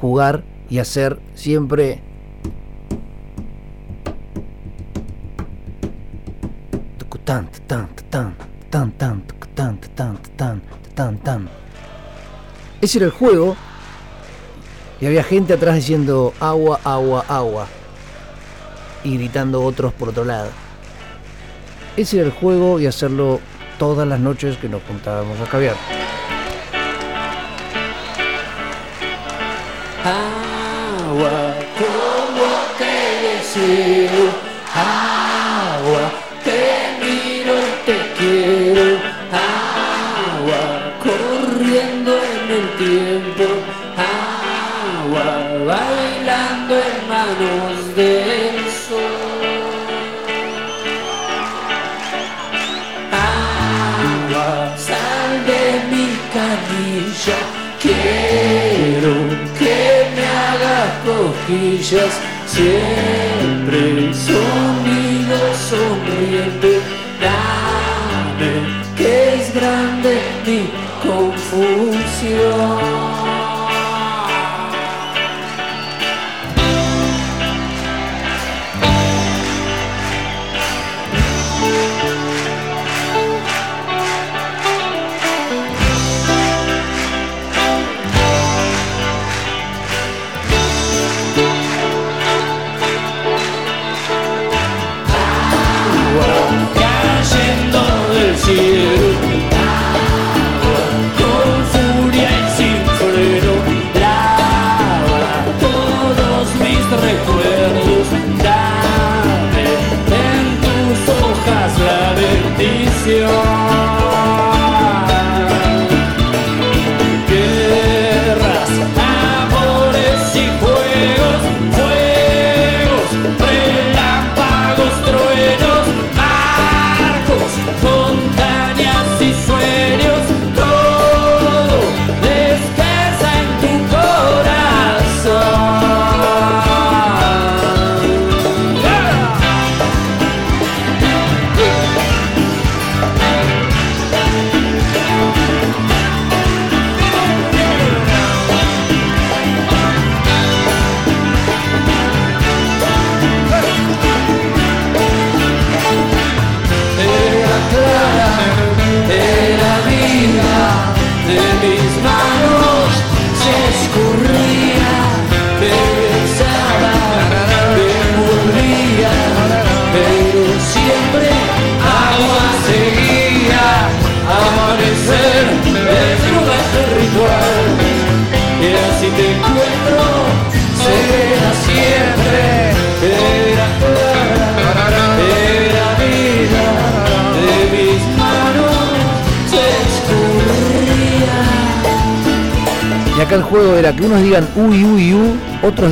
[0.00, 2.02] jugar y hacer siempre
[7.28, 7.77] tan tan
[12.80, 13.56] ese era el juego.
[15.00, 17.68] Y había gente atrás diciendo agua agua agua
[19.04, 20.50] y gritando otros por otro lado.
[21.96, 23.40] Ese era el juego y hacerlo
[23.78, 25.76] todas las noches que nos juntábamos a caviar.
[30.04, 32.48] Agua como
[33.22, 34.47] deseo
[61.60, 62.97] we just sit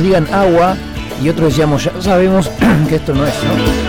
[0.07, 0.77] digan agua
[1.21, 2.49] y otros decíamos ya sabemos
[2.87, 3.86] que esto no es.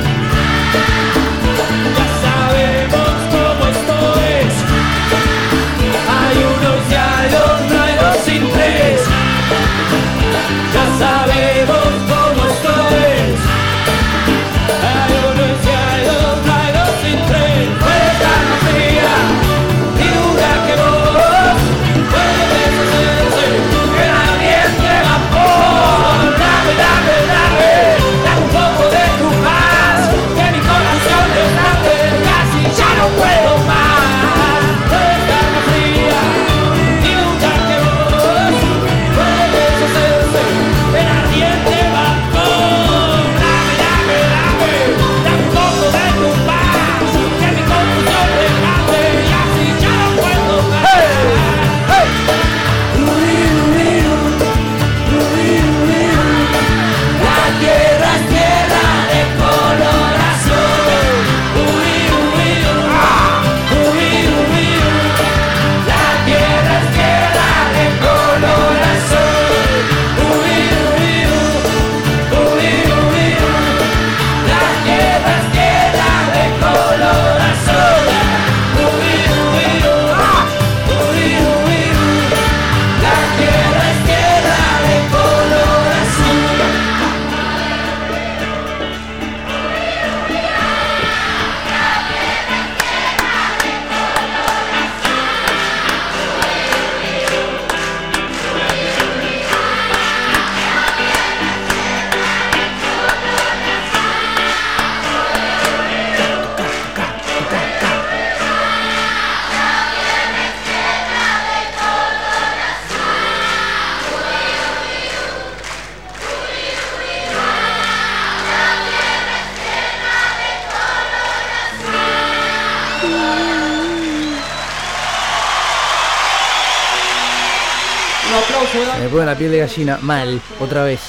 [129.28, 131.00] La piel de gallina mal, otra vez.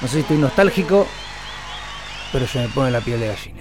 [0.00, 1.06] No sé si estoy nostálgico,
[2.32, 3.60] pero se me pone la piel de gallina.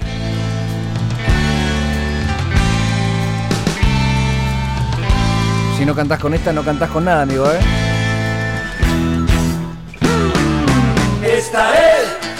[5.77, 7.59] Si no cantás con esta, no cantás con nada, amigo, ¿eh?
[11.23, 11.93] Estaré,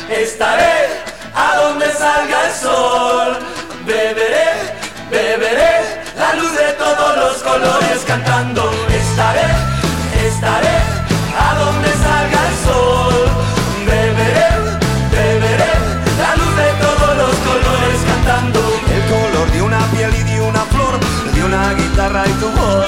[0.10, 0.88] estaré
[1.36, 3.38] a donde salga el sol.
[3.86, 4.50] Beberé,
[5.12, 8.72] beberé la luz de todos los colores cantando.
[8.90, 9.46] Estaré,
[10.26, 10.98] estaré
[21.99, 22.88] guitarra y tu voz,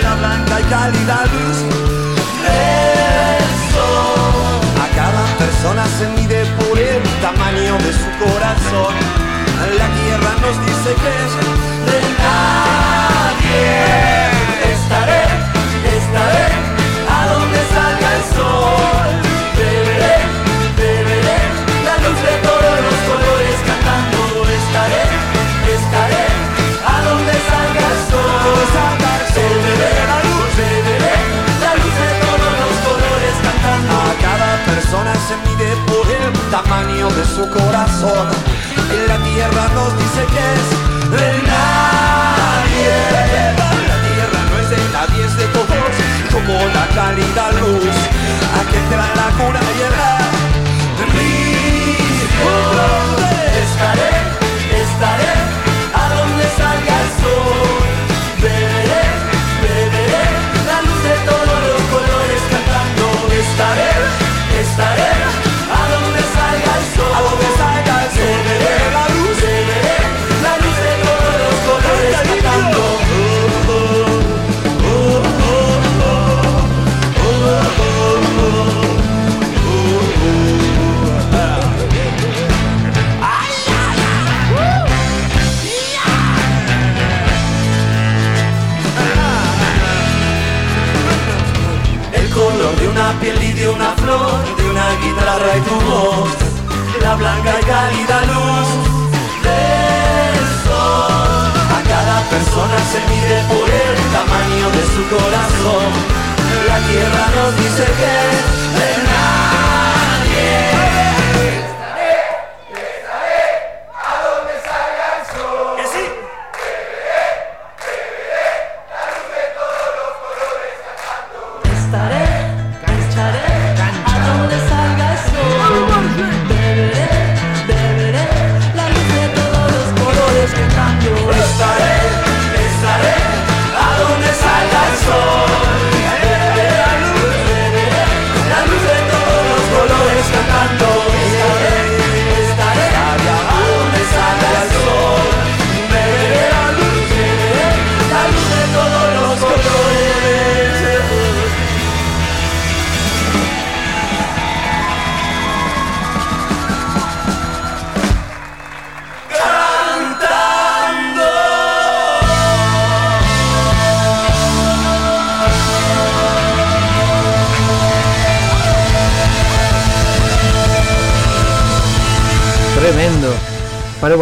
[0.00, 1.58] la blanca y cálida luz
[2.44, 4.60] del sol.
[4.80, 8.94] A cada persona se mide por el tamaño de su corazón.
[9.76, 11.71] La tierra nos dice que es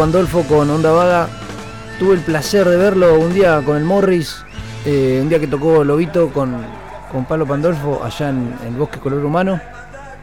[0.01, 1.29] Pandolfo con Onda Vaga.
[1.99, 4.43] Tuve el placer de verlo un día con el Morris,
[4.83, 6.55] eh, un día que tocó Lobito con,
[7.11, 9.61] con Palo Pandolfo allá en, el Bosque Color Humano.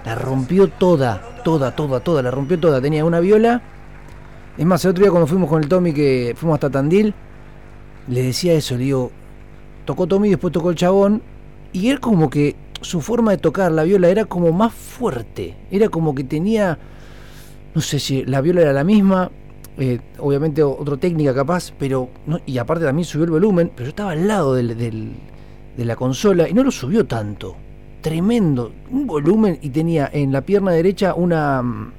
[0.05, 2.81] La rompió toda, toda, toda, toda, la rompió toda.
[2.81, 3.63] Tenía una viola.
[4.57, 7.15] Es más, el otro día cuando fuimos con el Tommy, que fuimos hasta Tandil,
[8.09, 9.13] le decía eso, le digo,
[9.85, 11.23] tocó Tommy, después tocó el chabón,
[11.73, 15.89] y él como que su forma de tocar la viola era como más fuerte, era
[15.89, 16.81] como que tenía
[17.75, 19.28] no sé si la viola era la misma,
[19.79, 23.91] eh, obviamente otra técnica capaz, pero no- y aparte también subió el volumen, pero yo
[23.91, 27.55] estaba al lado del- de la consola y no lo subió tanto.
[28.01, 31.93] Tremendo, un volumen y tenía en la pierna derecha una mm,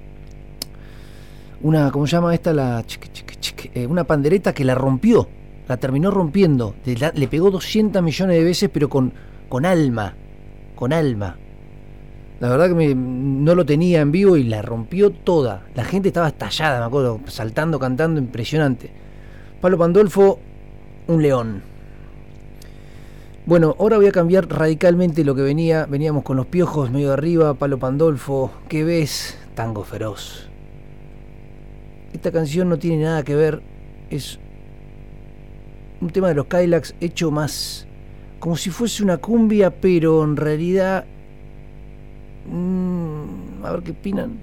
[1.61, 2.53] una ¿cómo se llama esta?
[2.53, 5.27] la chic, chic, eh, una pandereta que la rompió,
[5.67, 9.13] la terminó rompiendo, la- le pegó 200 millones de veces pero con
[9.49, 10.13] con alma,
[10.75, 11.37] con alma.
[12.39, 15.63] La verdad que no lo tenía en vivo y la rompió toda.
[15.75, 18.91] La gente estaba estallada, me acuerdo, saltando, cantando, impresionante.
[19.59, 20.39] Pablo Pandolfo,
[21.07, 21.61] un león.
[23.45, 25.85] Bueno, ahora voy a cambiar radicalmente lo que venía.
[25.85, 29.37] Veníamos con los piojos medio arriba, Palo Pandolfo, ¿qué ves?
[29.53, 30.47] Tango feroz.
[32.13, 33.61] Esta canción no tiene nada que ver,
[34.09, 34.39] es
[35.99, 37.85] un tema de los Kylax hecho más,
[38.39, 41.03] como si fuese una cumbia, pero en realidad...
[42.49, 44.39] mm, a ver qué opinan.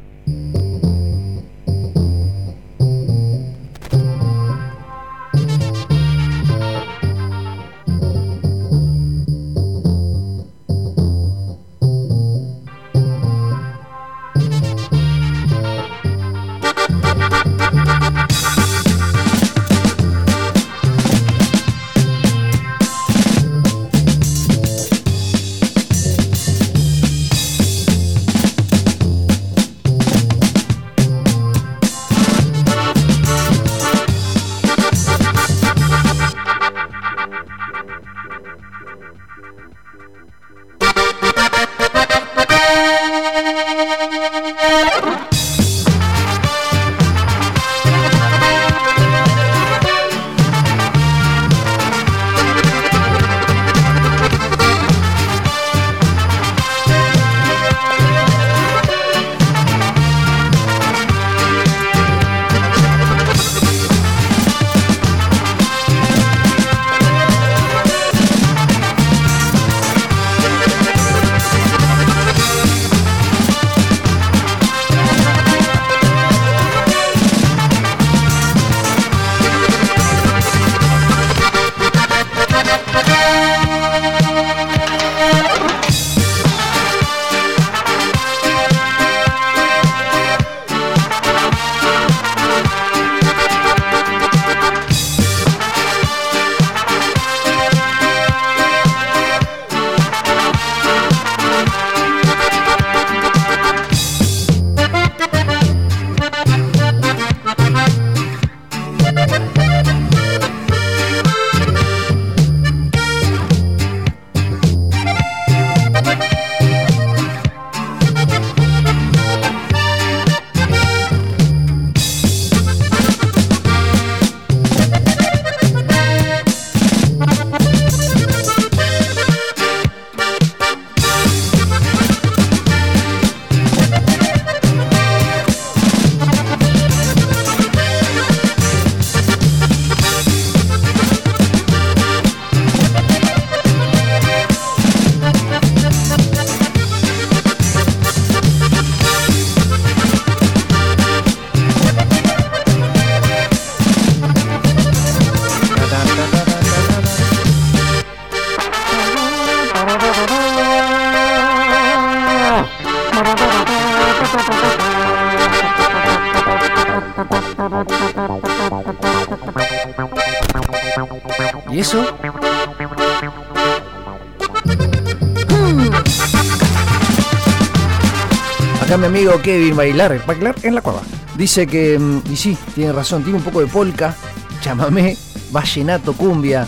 [179.46, 181.02] Kevin Bailar, Bailar en la cueva.
[181.36, 184.12] Dice que, mm, y sí, tiene razón, tiene un poco de polka,
[184.60, 185.16] chamamé,
[185.52, 186.66] vallenato, cumbia,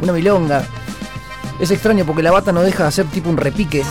[0.00, 0.64] una milonga.
[1.60, 3.82] Es extraño porque la bata no deja de hacer tipo un repique.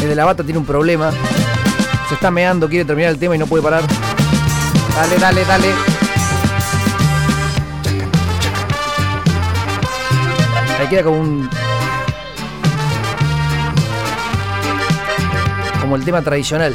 [0.00, 1.10] El de la bata tiene un problema.
[2.08, 3.84] Se está meando, quiere terminar el tema y no puede parar.
[4.96, 5.68] Dale, dale, dale.
[10.80, 11.61] Ahí queda como un.
[15.92, 16.74] Como el tema tradicional.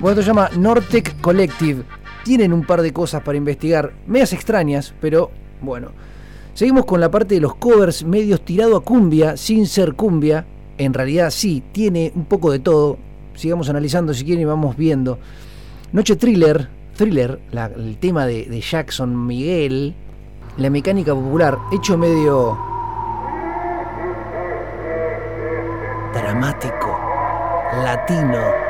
[0.00, 1.84] Bueno, esto se llama Nortec Collective.
[2.24, 5.30] Tienen un par de cosas para investigar, medias extrañas, pero
[5.62, 5.92] bueno.
[6.52, 10.46] Seguimos con la parte de los covers medios tirado a cumbia, sin ser cumbia.
[10.78, 12.98] En realidad sí, tiene un poco de todo.
[13.36, 15.20] Sigamos analizando si quieren y vamos viendo.
[15.92, 17.38] Noche Thriller, Thriller,
[17.76, 19.94] el tema de Jackson Miguel,
[20.58, 22.58] la mecánica popular, hecho medio
[26.12, 26.98] dramático,
[27.84, 28.67] latino.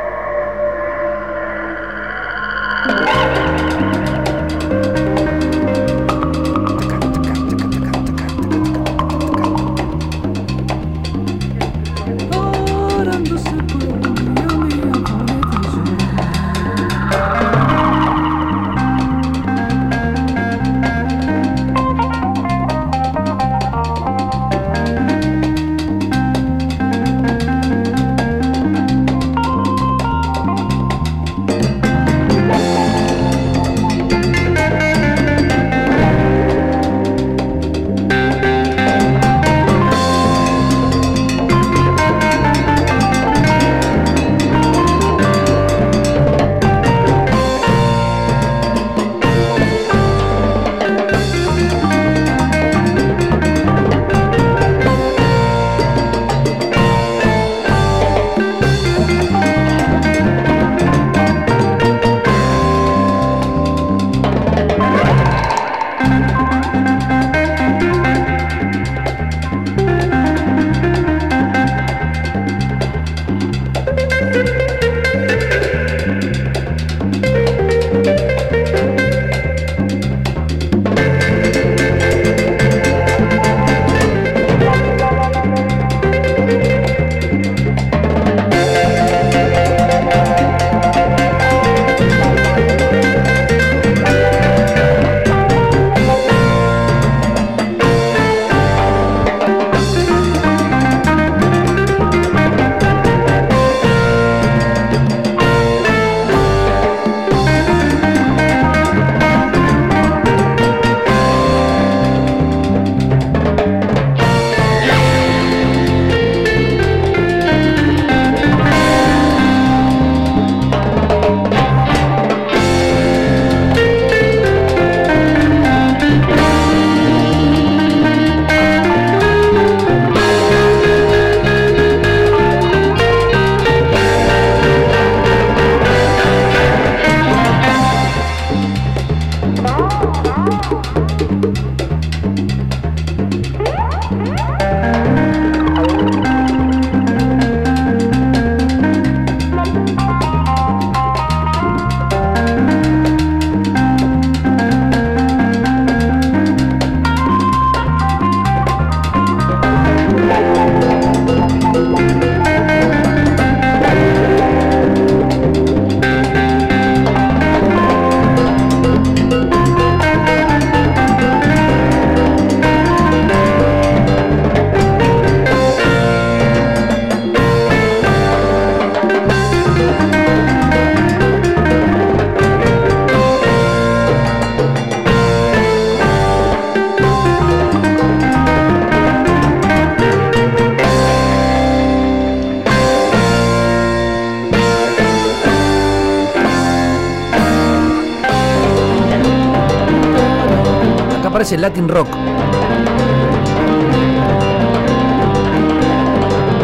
[201.50, 202.08] El Latin Rock.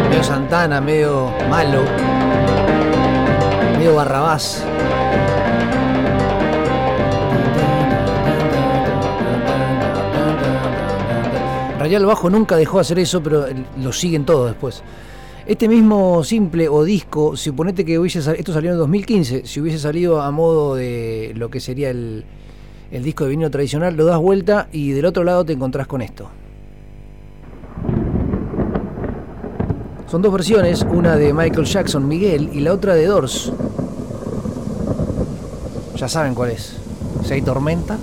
[0.09, 1.81] Medio Santana, medio malo.
[3.77, 4.63] Medio Barrabás.
[11.79, 13.45] Rayal Bajo nunca dejó de hacer eso, pero
[13.81, 14.81] lo siguen todos después.
[15.45, 19.77] Este mismo simple o disco, suponete que hubiese sal- esto salió en 2015, si hubiese
[19.77, 22.25] salido a modo de lo que sería el,
[22.91, 26.01] el disco de vinilo tradicional, lo das vuelta y del otro lado te encontrás con
[26.01, 26.29] esto.
[30.07, 33.51] Son dos versiones, una de Michael Jackson, Miguel, y la otra de Doors.
[35.95, 36.77] Ya saben cuál es.
[37.23, 37.97] Si hay tormenta.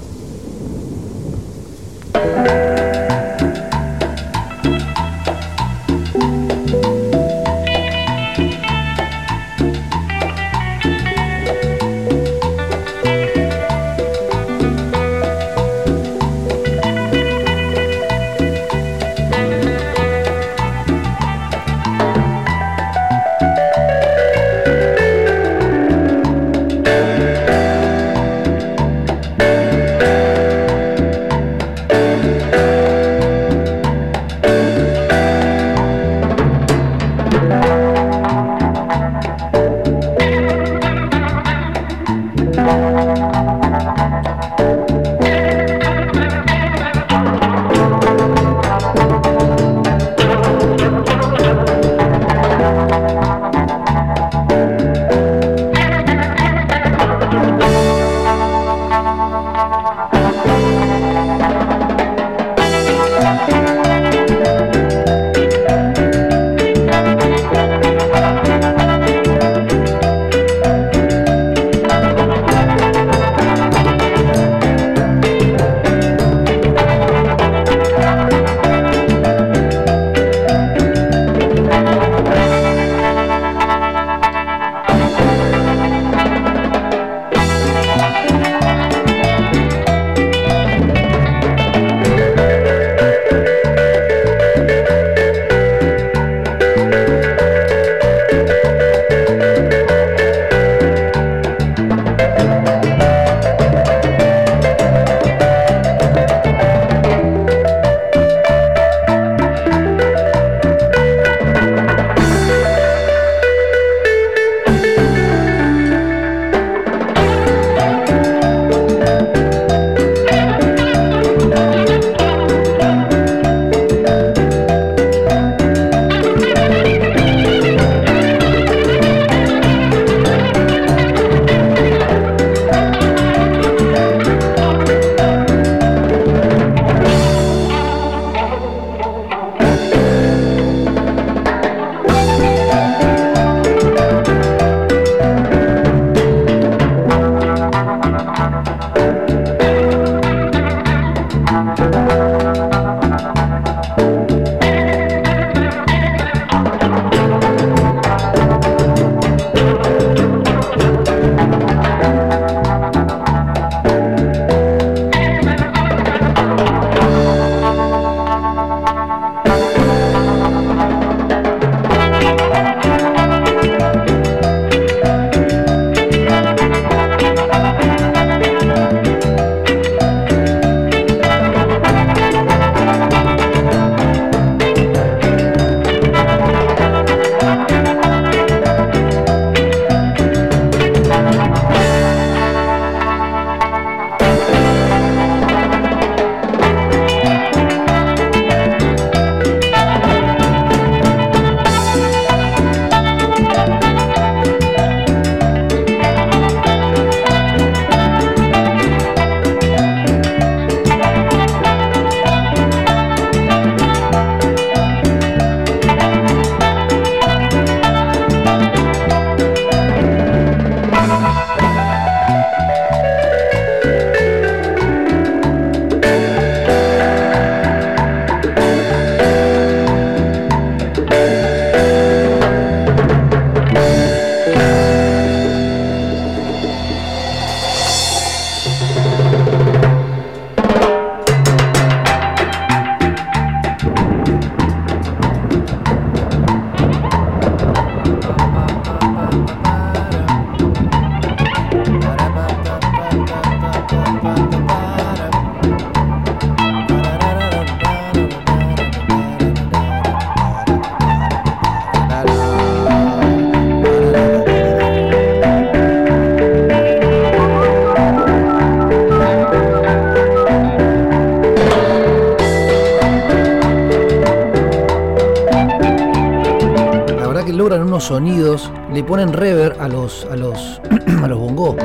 [278.12, 280.82] Sonidos, le ponen reverb a los, a los,
[281.22, 281.76] a los bongos.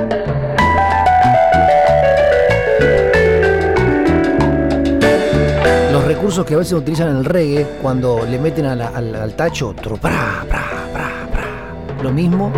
[5.94, 9.34] Los recursos que a veces utilizan en el reggae cuando le meten a al, al
[9.38, 10.64] tacho, tru- pra, pra.
[12.04, 12.52] lo mismo.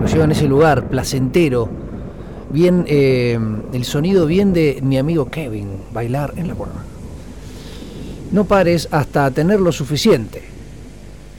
[0.00, 1.68] lo llevan a ese lugar placentero,
[2.50, 3.38] bien eh,
[3.72, 6.84] el sonido bien de mi amigo Kevin, bailar en la puerta.
[8.32, 10.42] No pares hasta tener lo suficiente,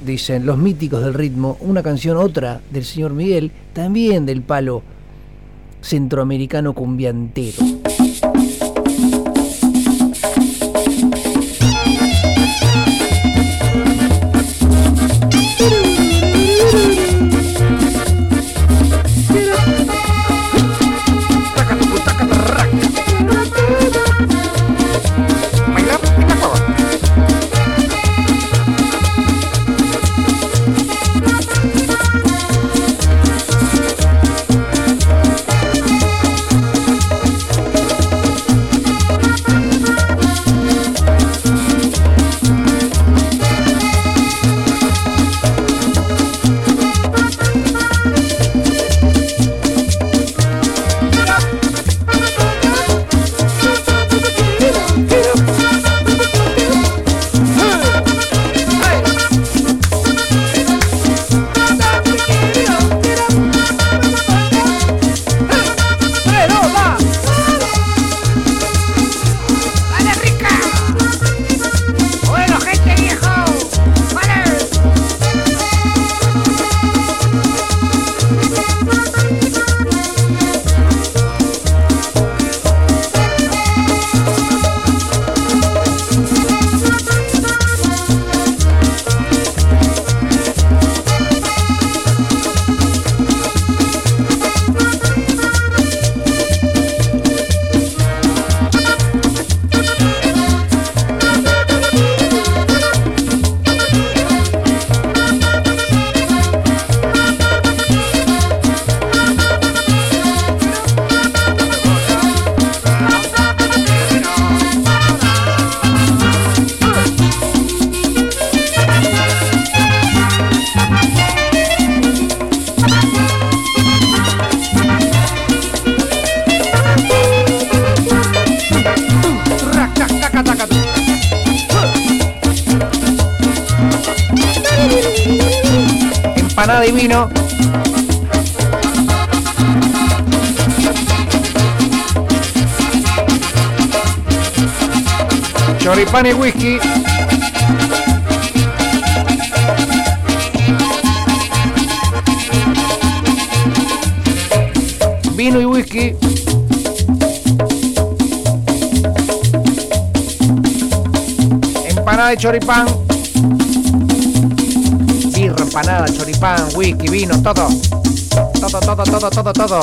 [0.06, 4.82] dicen los míticos del ritmo, una canción otra del señor Miguel, también del palo
[5.82, 7.79] centroamericano cumbiantero.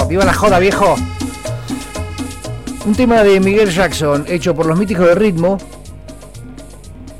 [0.08, 0.96] Viva la joda, viejo.
[2.84, 5.58] Un tema de Miguel Jackson, hecho por los míticos de ritmo.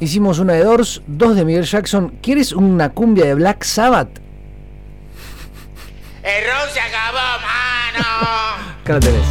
[0.01, 2.18] Hicimos una de Doors, dos de Miguel Jackson.
[2.20, 4.09] ¿Quieres una cumbia de Black Sabbath?
[6.24, 8.56] ¡El se acabó, mano!
[8.82, 9.26] Acá la tenés.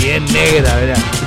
[0.00, 1.21] Bien negra, verá.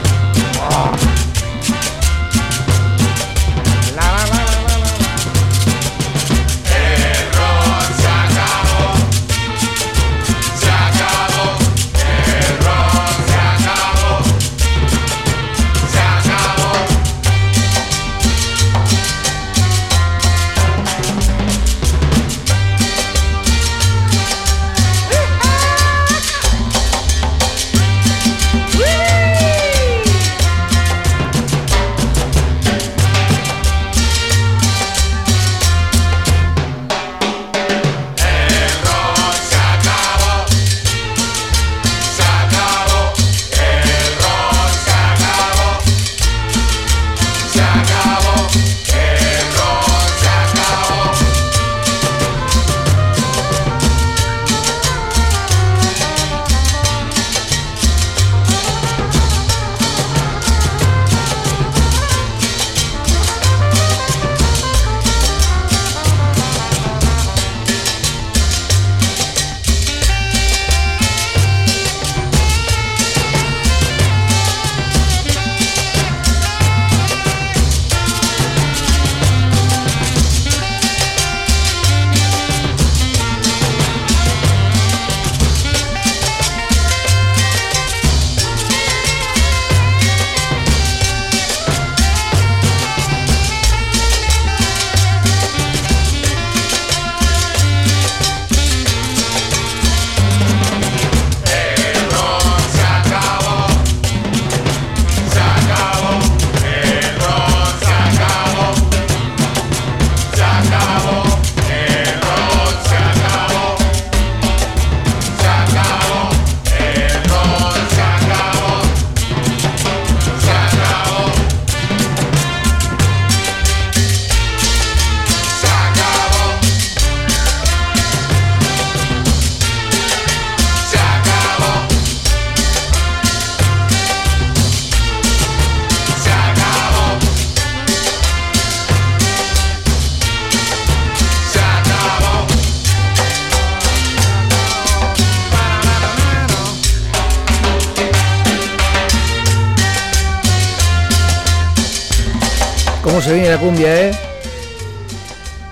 [153.66, 154.12] Cumbia, ¿eh?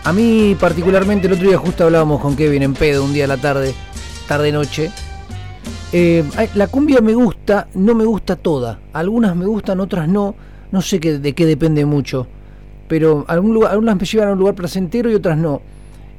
[0.04, 3.28] A mí particularmente el otro día justo hablábamos con Kevin en pedo un día a
[3.28, 3.76] la tarde,
[4.28, 4.90] tarde-noche.
[5.92, 6.24] Eh,
[6.56, 8.80] la cumbia me gusta, no me gusta toda.
[8.94, 10.34] Algunas me gustan, otras no.
[10.72, 12.26] No sé de qué depende mucho.
[12.88, 15.62] Pero algún lugar, algunas me llevan a un lugar placentero y otras no.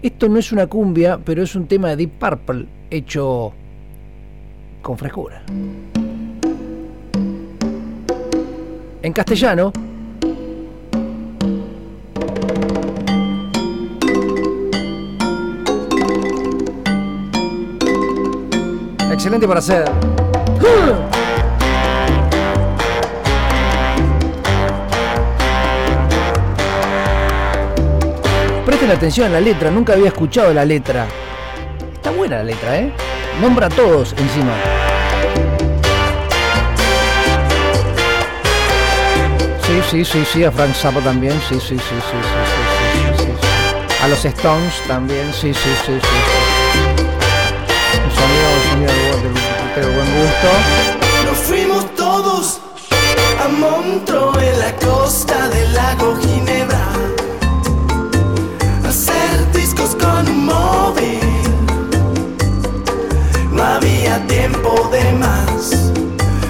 [0.01, 3.53] Esto no es una cumbia, pero es un tema de Deep Purple hecho
[4.81, 5.43] con frescura.
[9.03, 9.73] En castellano,
[19.25, 19.91] excelente para hacer.
[28.67, 31.07] Presten atención a la letra, nunca había escuchado la letra.
[31.95, 32.93] Está buena la letra, ¿eh?
[33.41, 34.53] Nombra a todos encima.
[39.63, 43.25] Sí, sí, sí, sí, a Frank Zappa también, sí, sí, sí, sí, sí, sí, sí,
[43.25, 44.03] sí, sí.
[44.05, 46.01] A los Stones también, sí, sí, sí, sí.
[46.03, 46.34] sí.
[50.25, 52.59] Nos fuimos todos
[53.45, 56.87] a Montreux en la costa del lago Ginebra
[58.85, 61.21] a hacer discos con un móvil.
[63.53, 65.93] No había tiempo de más.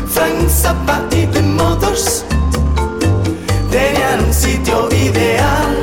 [0.07, 2.25] Frank Zappa y The Mothers
[3.73, 5.74] tenían un sitio ideal,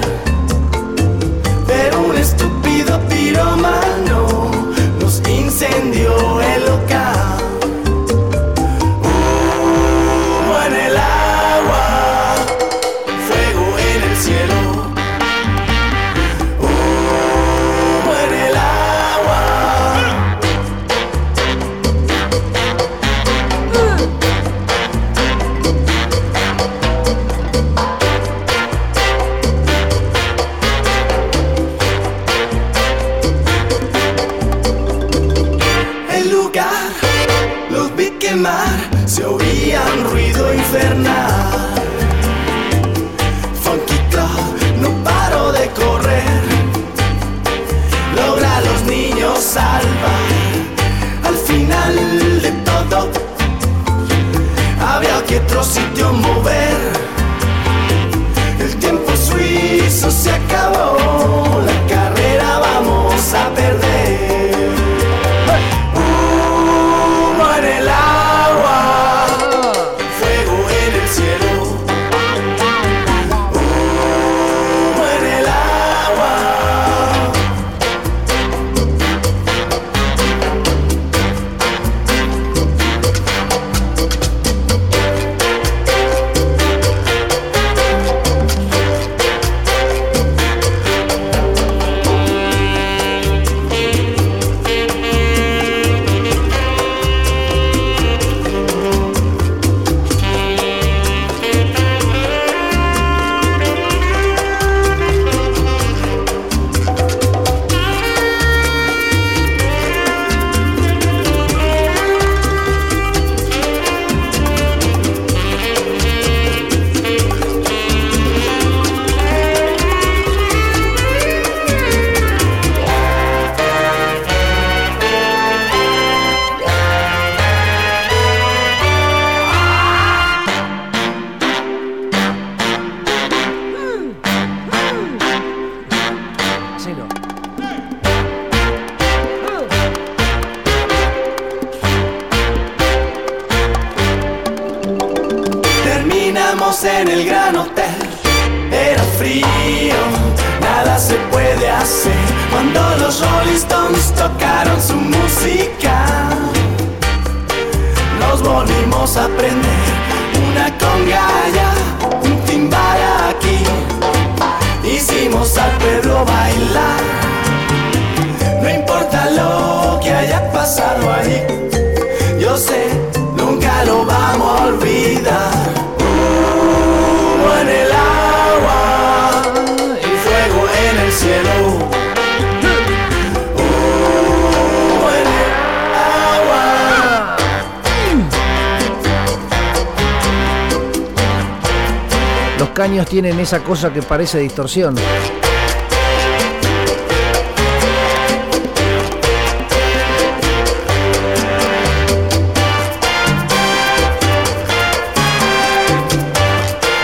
[193.52, 194.96] esa cosa que parece distorsión.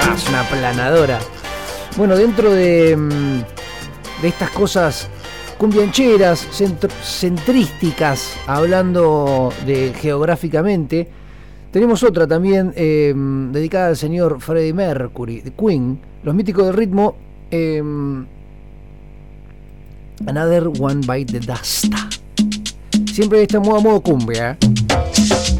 [0.03, 1.19] Ah, es una planadora.
[1.95, 5.07] Bueno, dentro de, mm, de estas cosas
[5.57, 11.09] cumbiancheras, centr- centrísticas, hablando de geográficamente,
[11.71, 13.13] tenemos otra también eh,
[13.51, 17.15] dedicada al señor Freddie Mercury, de Queen, los míticos del ritmo.
[17.51, 17.81] eh,
[20.25, 21.85] Another One Bite the Dust.
[23.11, 24.57] Siempre está modo, modo cumbia.
[24.59, 25.56] ¿eh?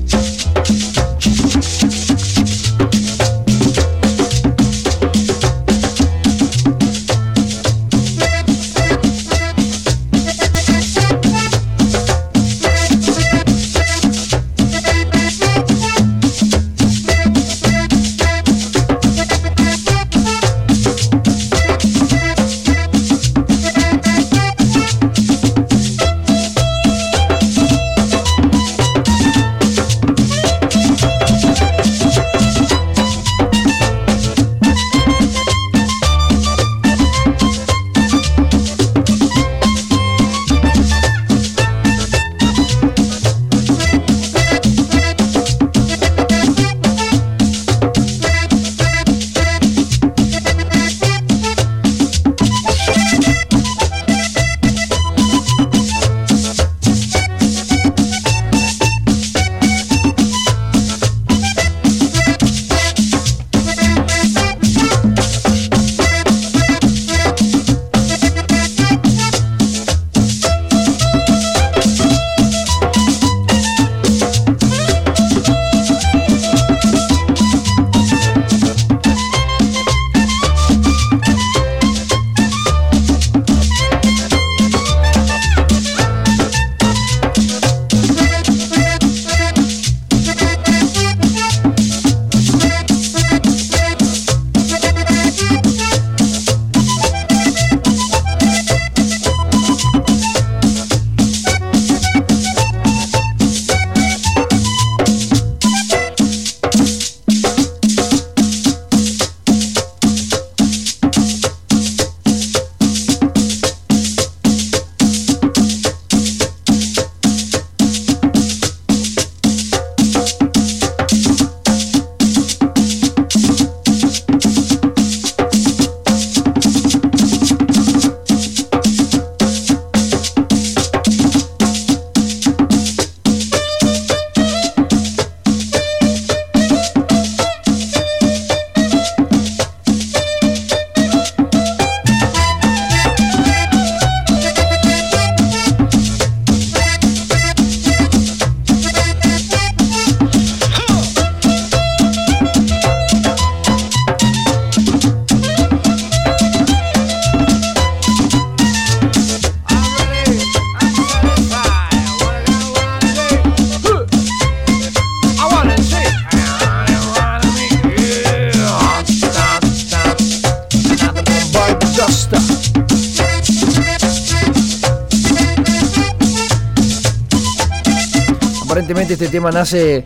[179.52, 180.06] Nace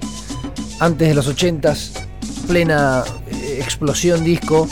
[0.79, 1.91] antes de los 80s,
[2.47, 4.67] plena eh, explosión disco,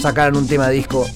[0.00, 1.06] sacaron un tema disco.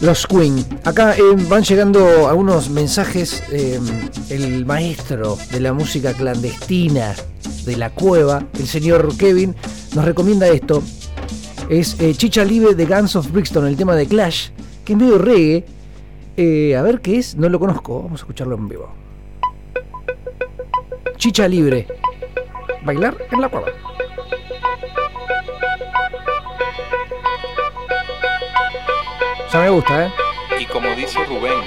[0.00, 0.64] Los Queen.
[0.84, 3.42] Acá eh, van llegando algunos mensajes.
[3.50, 3.78] eh,
[4.30, 7.14] el maestro de la música clandestina
[7.64, 9.54] de la cueva, el señor Kevin,
[9.94, 10.82] nos recomienda esto.
[11.68, 14.50] Es Chicha Libre de Guns of Brixton, el tema de Clash,
[14.84, 15.64] que es medio reggae.
[16.76, 18.02] A ver qué es, no lo conozco.
[18.02, 18.99] Vamos a escucharlo en vivo.
[21.20, 21.86] Chicha Libre.
[22.80, 23.66] Bailar en la cueva.
[29.52, 30.10] Ya me gusta, ¿eh?
[30.60, 31.60] Y como dice Rubén,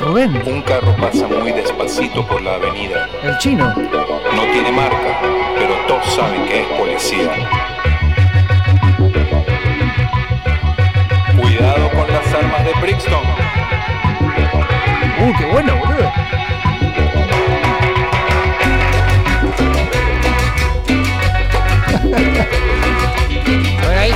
[0.00, 3.08] Rubén, un carro pasa muy despacito por la avenida.
[3.22, 3.72] el chino.
[3.76, 5.20] No tiene marca,
[5.56, 7.30] pero todos saben que es policía.
[11.40, 13.24] Cuidado con las armas de Brixton.
[15.20, 16.12] Uh, qué bueno, boludo.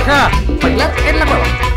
[0.07, 0.31] Hija,
[0.61, 1.67] bailar en la cueva.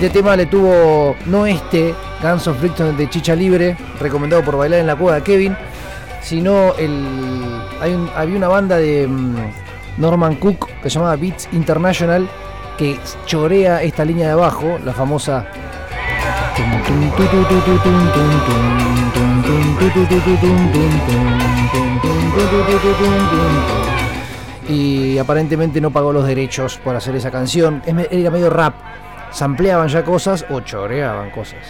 [0.00, 4.80] Este tema le tuvo, no este, Guns of Brixton de Chicha Libre, recomendado por Bailar
[4.80, 5.54] en la Cueva de Kevin,
[6.22, 7.04] sino el,
[7.82, 9.36] hay había una banda de mm,
[9.98, 12.26] Norman Cook que se llamaba Beats International
[12.78, 15.46] que chorea esta línea de abajo, la famosa...
[24.66, 27.82] Y aparentemente no pagó los derechos por hacer esa canción.
[27.84, 28.79] Era medio rap.
[29.40, 31.64] Sampleaban ya cosas o choreaban cosas.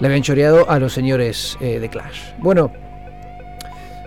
[0.00, 2.34] Le habían choreado a los señores eh, de Clash.
[2.40, 2.70] Bueno,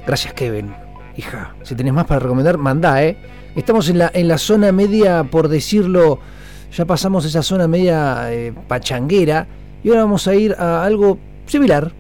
[0.05, 0.75] gracias Kevin.
[1.17, 3.17] Hija, si tenés más para recomendar, mandá, ¿eh?
[3.55, 6.19] Estamos en la, en la zona media, por decirlo,
[6.71, 9.47] ya pasamos esa zona media eh, pachanguera
[9.83, 11.17] y ahora vamos a ir a algo
[11.47, 11.91] similar.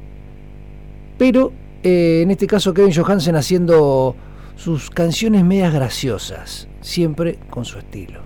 [1.17, 4.15] Pero eh, en este caso Kevin Johansen haciendo
[4.55, 8.21] sus canciones medias graciosas, siempre con su estilo.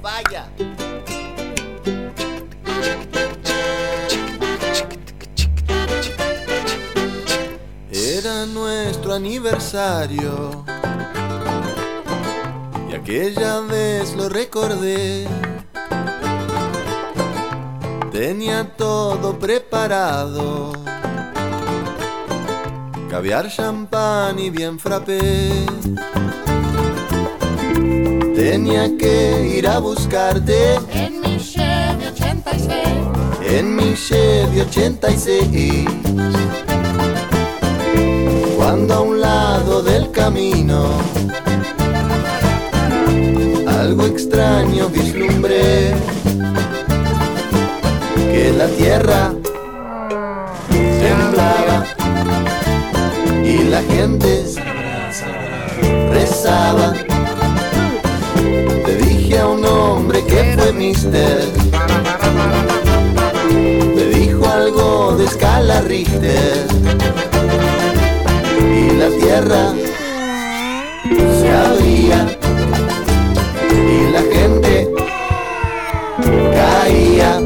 [0.00, 0.48] ¡Que vaya!
[7.92, 10.64] Era nuestro aniversario
[12.90, 15.26] y aquella vez lo recordé.
[18.10, 20.72] Tenía todo preparado,
[23.10, 25.66] caviar, champán y bien frappé.
[28.40, 32.74] Tenía que ir a buscarte En mi Chevy 86.
[33.42, 35.84] en mi Chevy 86.
[38.56, 40.88] Cuando a un lado del camino
[43.68, 45.92] algo extraño vislumbré,
[48.32, 49.34] que la tierra
[50.70, 51.84] temblaba
[53.44, 54.46] y la gente
[56.10, 57.09] rezaba.
[60.80, 61.46] Mister,
[63.94, 66.66] me dijo algo de escala Richter
[68.58, 69.74] y la tierra
[71.38, 72.18] se abría
[73.70, 74.88] y la gente
[76.58, 77.40] caía.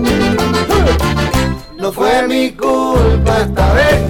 [1.77, 4.01] No fue mi culpa esta vez,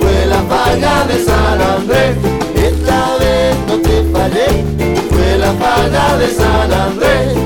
[0.00, 2.16] fue la falla de San Andrés.
[2.56, 4.48] Esta vez no te fallé,
[5.08, 7.42] fue la falla de San Andrés.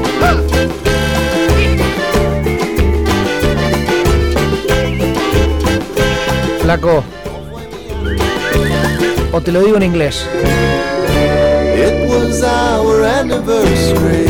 [6.66, 7.04] Flaco.
[9.32, 10.26] O te lo digo en inglés.
[11.76, 14.26] It was our anniversary.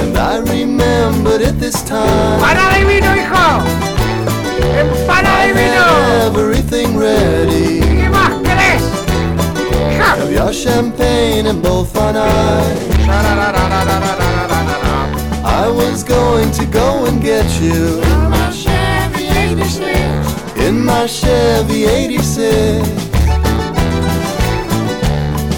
[0.00, 2.40] And I remembered it this time.
[2.40, 3.62] ¡Para de vino, hijo!
[5.06, 5.84] ¡Para de vino!
[5.84, 7.80] had everything ready.
[7.80, 8.82] ¿Qué más querés?
[9.98, 12.90] Caviar, champagne, and both on ice.
[15.44, 18.00] I was going to go and get you
[18.30, 18.59] My Chevy 86.
[20.70, 22.88] In my Chevy 86.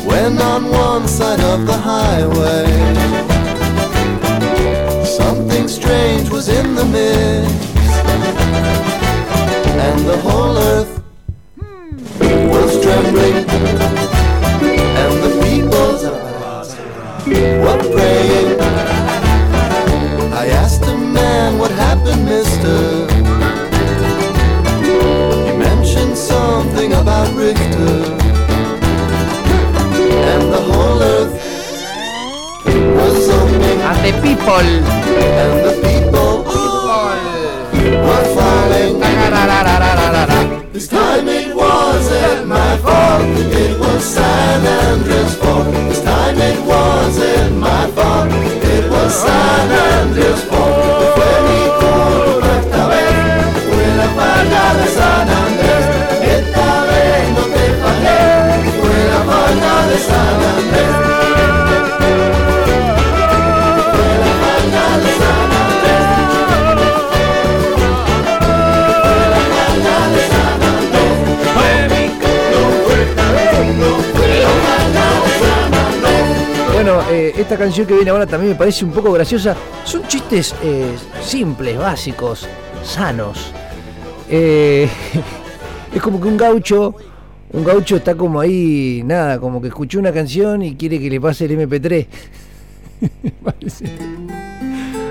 [0.09, 2.67] When on one side of the highway,
[5.05, 7.53] something strange was in the mix,
[9.87, 10.93] and the whole earth
[12.55, 13.37] was trembling,
[15.03, 15.93] and the people
[17.65, 18.51] were praying.
[20.43, 23.12] I asked a man what happened, mister.
[25.95, 28.17] Mentioned something about Richter.
[30.33, 31.35] And the whole earth
[32.97, 33.79] was opening.
[33.79, 34.55] And the people.
[34.57, 36.45] And the people
[38.07, 39.01] were falling.
[40.73, 43.23] This time it wasn't my fault.
[43.53, 45.67] It was San Andreas' fault.
[45.91, 48.33] This time it wasn't my fault.
[48.33, 50.92] It was San Andreas' fault.
[76.85, 79.55] Bueno, eh, esta canción que viene ahora también me parece un poco graciosa.
[79.85, 82.49] Son chistes eh, simples, básicos,
[82.83, 83.53] sanos.
[84.29, 84.89] Eh,
[85.95, 86.93] es como que un gaucho,
[87.53, 91.21] un gaucho está como ahí, nada, como que escuchó una canción y quiere que le
[91.21, 92.07] pase el MP3.
[93.45, 93.85] Parece-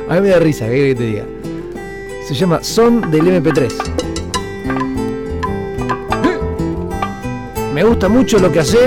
[0.09, 1.25] A mí me da risa, ¿qué querés que te diga?
[2.27, 3.71] Se llama Son del MP3.
[7.73, 8.79] Me gusta mucho lo que hace,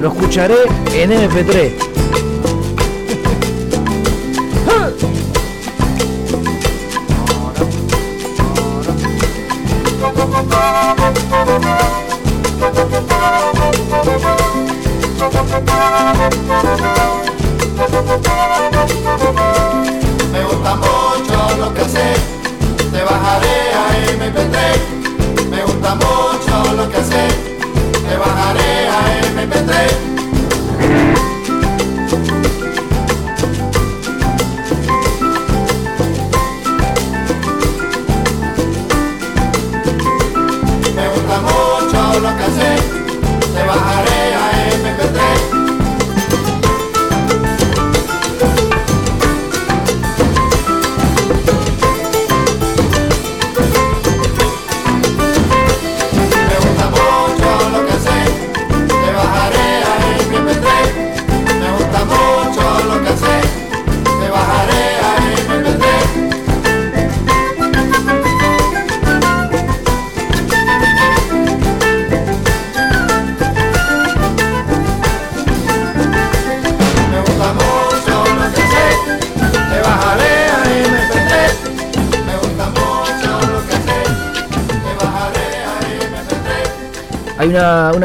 [0.00, 0.54] lo escucharé
[0.94, 1.89] en MP3.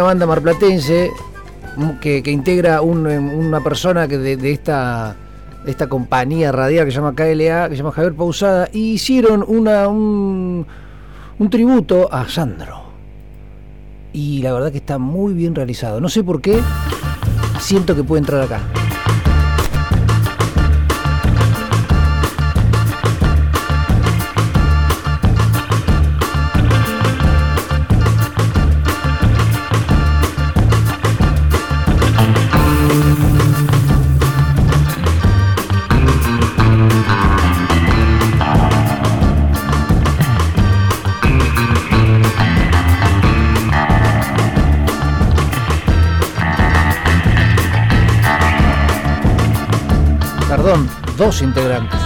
[0.05, 1.11] Banda marplatense
[2.01, 5.15] que, integra un, em, una persona que de, esta,
[5.65, 9.87] esta compañía radial que se llama KLA, que se llama Javier Pausada, y hicieron una,
[9.87, 10.65] un,
[11.37, 12.83] un tributo a Sandro.
[14.13, 15.99] Y la verdad que está muy bien realizado.
[15.99, 16.61] No sé por qué,
[17.59, 18.61] siento que puede entrar acá.
[51.25, 52.04] Dos integrantes.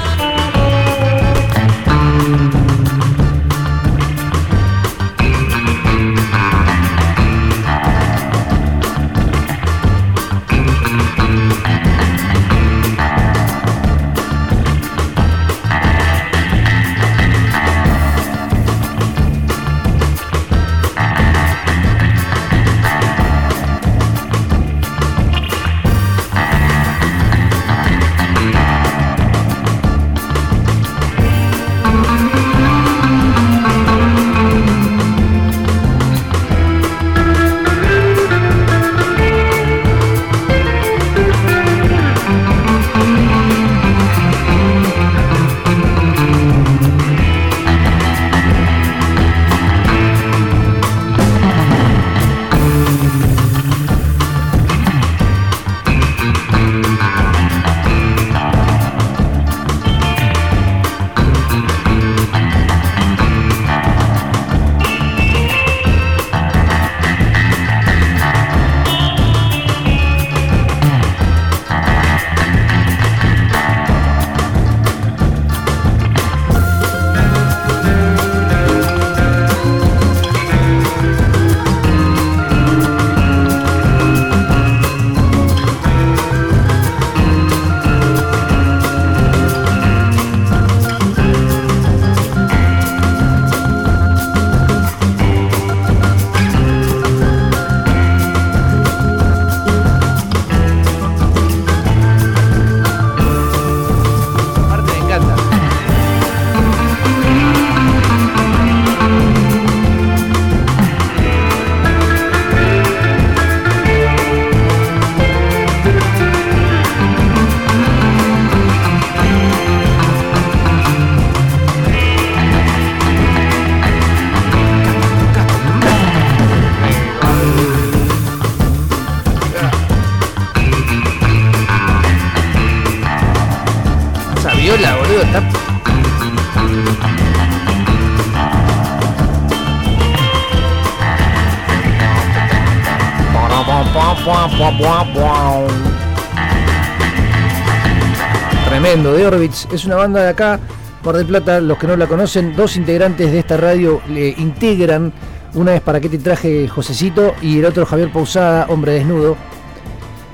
[149.71, 150.59] Es una banda de acá,
[151.03, 151.59] Mar del Plata.
[151.59, 155.11] Los que no la conocen, dos integrantes de esta radio le integran.
[155.53, 159.35] Una es para qué te traje Josecito y el otro Javier Pausada, hombre desnudo.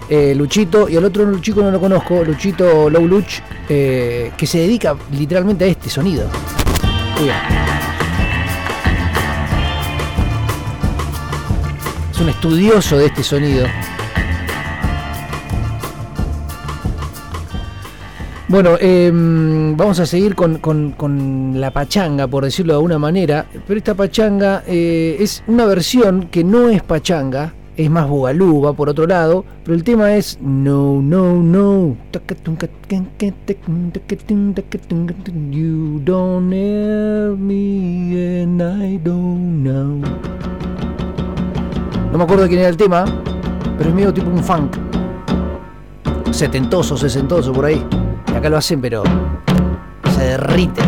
[0.10, 4.60] Eh, Luchito y al otro chico no lo conozco, Luchito Low Luch, eh, que se
[4.60, 6.30] dedica literalmente a este sonido.
[12.12, 13.24] Es un estudioso de este
[18.56, 19.12] Bueno, eh,
[19.76, 23.46] vamos a seguir con, con- con la pachanga, por decirlo de alguna manera.
[23.68, 28.88] Pero esta pachanga eh, es una versión que no es pachanga, es más bugalú, por
[28.88, 29.44] otro lado.
[29.66, 31.98] Pero el tema es No, no, no.
[35.52, 36.48] You don't
[37.38, 40.00] me and I don't know.
[42.10, 43.04] No me acuerdo quién era el tema,
[43.78, 44.78] pero es medio tipo un funk.
[46.32, 47.86] Setentoso, sesentoso por ahí.
[48.36, 49.04] Acá lo hacen, pero
[50.16, 50.82] se derrite.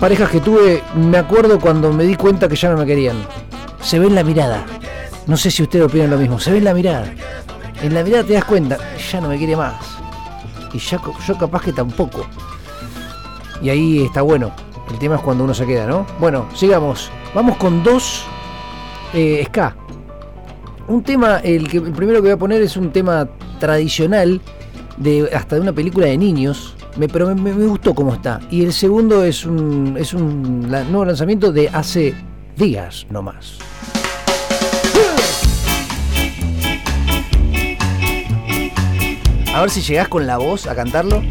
[0.00, 3.16] Parejas que tuve, me acuerdo cuando me di cuenta que ya no me querían.
[3.82, 4.64] Se ve en la mirada.
[5.26, 6.40] No sé si ustedes opinan lo mismo.
[6.40, 7.12] Se ve en la mirada.
[7.82, 9.74] En la mirada te das cuenta, ya no me quiere más.
[10.72, 12.26] Y ya, yo capaz que tampoco.
[13.62, 14.52] Y ahí está bueno.
[14.90, 16.06] El tema es cuando uno se queda, ¿no?
[16.18, 17.10] Bueno, sigamos.
[17.34, 18.24] Vamos con dos
[19.12, 19.76] eh, ska.
[20.88, 23.28] Un tema, el, que, el primero que voy a poner es un tema
[23.60, 24.40] tradicional
[24.96, 26.69] de hasta de una película de niños.
[26.96, 28.40] Me, pero me, me- gustó cómo está.
[28.50, 32.14] Y el segundo es un, es un nuevo lanzamiento de hace
[32.56, 33.58] días nomás.
[39.54, 41.22] A ver si llegás con la voz a cantarlo.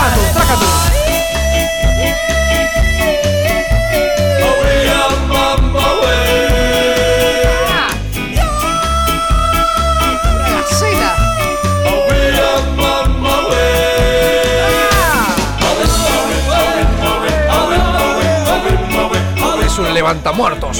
[0.00, 0.40] My
[19.64, 20.78] Es un.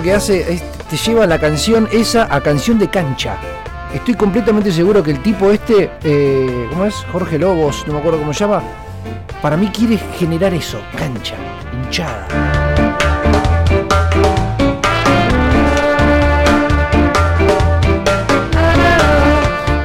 [0.04, 3.38] Que hace es te lleva la canción esa a canción de cancha.
[3.94, 6.94] Estoy completamente seguro que el tipo este, eh, ¿cómo es?
[7.10, 8.62] Jorge Lobos, no me acuerdo cómo se llama.
[9.40, 11.36] Para mí quiere generar eso, cancha,
[11.72, 12.28] hinchada.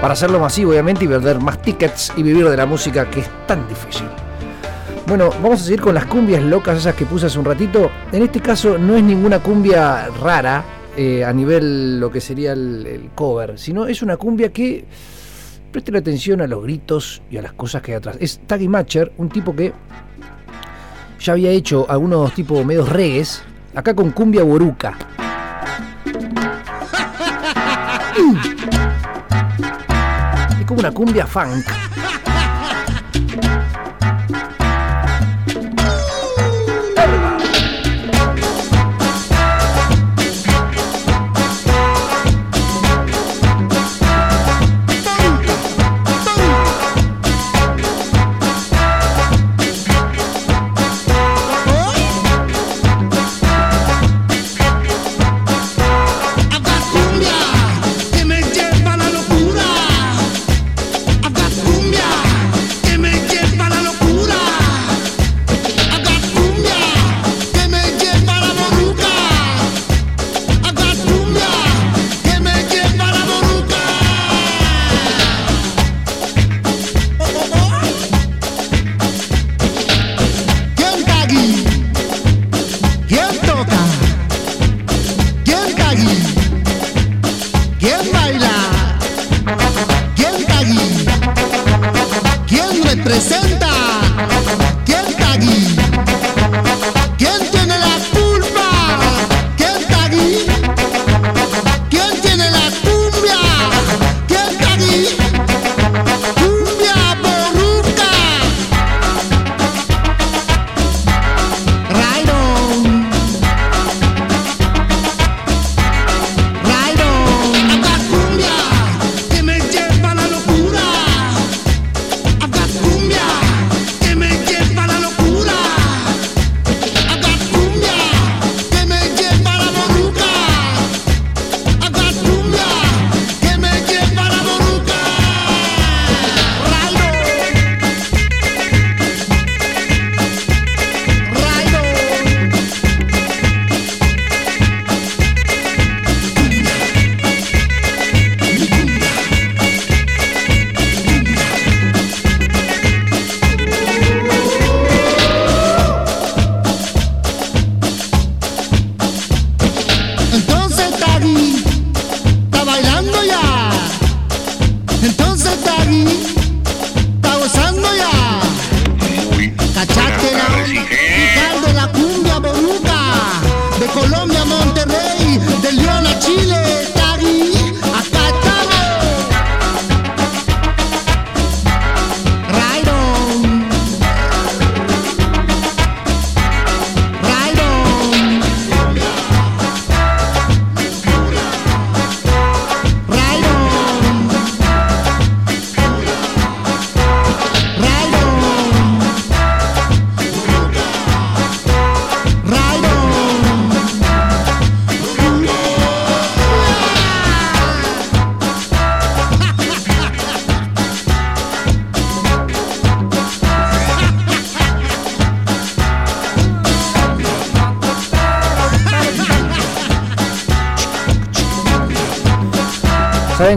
[0.01, 3.29] Para hacerlo masivo, obviamente, y vender más tickets y vivir de la música que es
[3.47, 4.07] tan difícil.
[5.09, 7.89] Bueno, vamos a seguir con las cumbias locas esas que puse hace un ratito.
[8.11, 10.63] En este caso no es ninguna cumbia rara
[10.95, 14.85] eh, a nivel lo que sería el, cover, sino es una cumbia que
[15.71, 18.17] presten atención a los gritos y a las cosas que hay atrás.
[18.19, 19.73] Es Taggy Matcher, un tipo que
[21.19, 23.41] ya había hecho algunos tipos medios regues,
[23.73, 24.95] acá con cumbia boruca.
[30.59, 31.88] Es como una cumbia funk.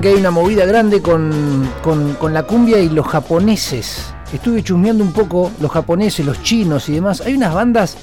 [0.03, 4.13] Que hay una movida grande con, con- con la cumbia y los japoneses.
[4.33, 7.21] Estuve chusmeando un poco los japoneses, los chinos y demás.
[7.21, 7.97] Hay unas bandas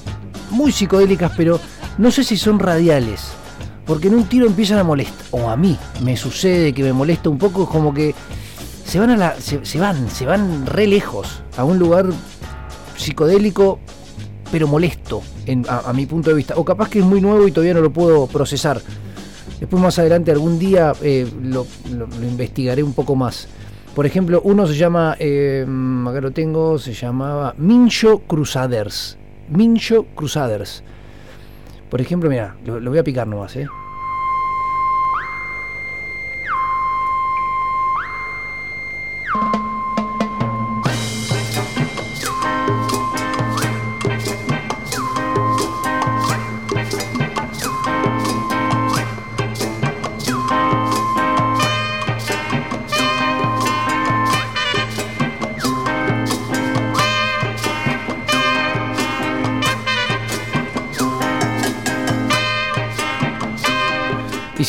[0.49, 1.59] muy psicodélicas, pero
[1.97, 3.27] no sé si son radiales.
[3.85, 5.25] Porque en un tiro empiezan a molestar.
[5.31, 8.15] O a mí me sucede que me molesta un poco, como que
[8.85, 9.35] se van a la.
[9.41, 11.41] se, van, se van re lejos.
[11.57, 12.05] A un lugar
[12.95, 13.79] psicodélico,
[14.51, 15.21] pero molesto,
[15.67, 16.53] a mi punto de vista.
[16.55, 18.81] O capaz que es muy nuevo y todavía no lo puedo procesar.
[19.59, 21.67] Después más adelante algún día eh, lo,
[22.19, 23.47] lo- investigaré un poco más.
[23.95, 25.65] Por ejemplo, uno se llama, eh,
[26.07, 29.17] acá lo tengo, se llamaba Mincho Crusaders.
[29.49, 30.83] Mincho Crusaders.
[31.89, 33.67] Por ejemplo, mira, lo, lo voy a picar nomás, ¿eh?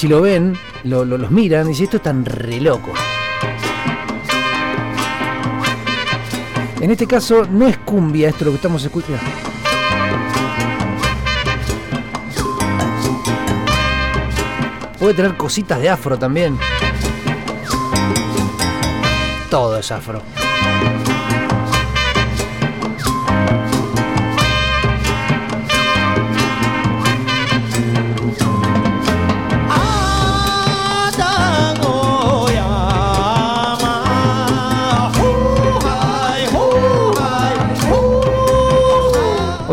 [0.00, 2.90] Si lo ven, lo- lo- los miran y dicen, esto es tan re loco.
[6.80, 9.20] En este caso no es cumbia esto lo que estamos escuchando.
[14.98, 16.58] Puede tener cositas de afro también.
[19.50, 20.22] Todo es afro.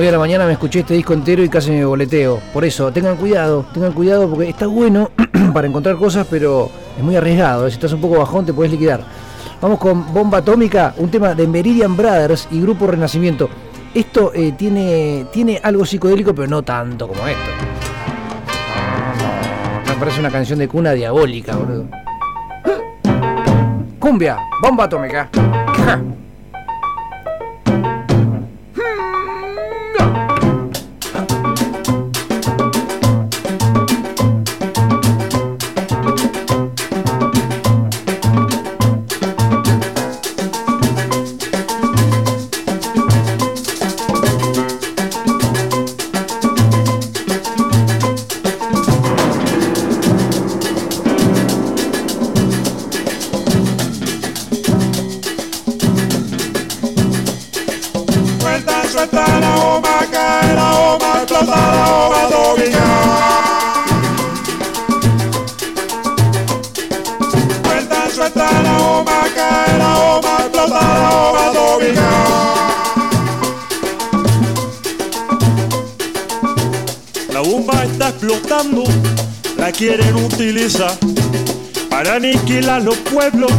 [0.07, 2.39] A la mañana me escuché este disco entero y casi me boleteo.
[2.53, 5.11] Por eso, tengan cuidado, tengan cuidado porque está bueno
[5.53, 7.67] para encontrar cosas, pero es muy arriesgado.
[7.67, 7.69] ¿eh?
[7.69, 9.03] Si estás un poco bajón, te puedes liquidar.
[9.61, 13.49] Vamos con Bomba Atómica, un tema de Meridian Brothers y Grupo Renacimiento.
[13.93, 17.51] Esto eh, tiene, tiene algo psicodélico, pero no tanto como esto.
[19.87, 21.85] Me parece una canción de cuna diabólica, boludo.
[23.99, 25.29] Cumbia, bomba atómica.
[80.77, 80.97] utilizar
[81.89, 83.51] para aniquilar los pueblos,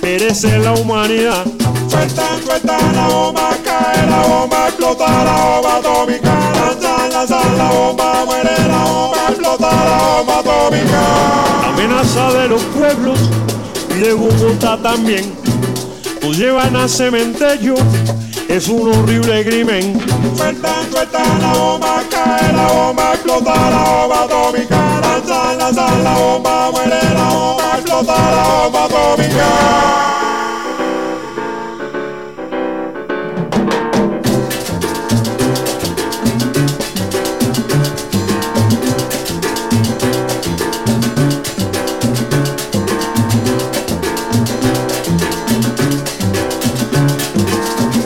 [0.00, 1.44] perece la humanidad.
[1.88, 6.52] Suelta, suelta la bomba, cae la bomba, explota la bomba atómica.
[6.54, 11.68] Lanza, lanza la bomba, muere la bomba, explota la bomba atómica.
[11.68, 13.18] Amenaza de los pueblos
[13.96, 15.32] y de Bogotá también.
[16.22, 17.74] Nos llevan a cementerio,
[18.48, 19.98] es un horrible crimen.
[20.36, 24.99] Suelta, suelta la bomba, cae la bomba, explota la bomba atómica.
[25.90, 29.48] Lanza la bomba, muere la bomba, explota la bomba atómica.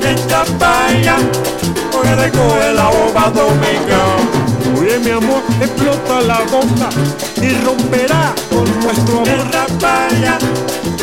[0.03, 1.17] En campaña,
[1.93, 4.34] hoy recoge la bomba atómica.
[4.95, 6.89] Oye mi amor, explota la bomba
[7.43, 9.29] y romperá con nuestro amor.
[9.29, 10.39] En campaña,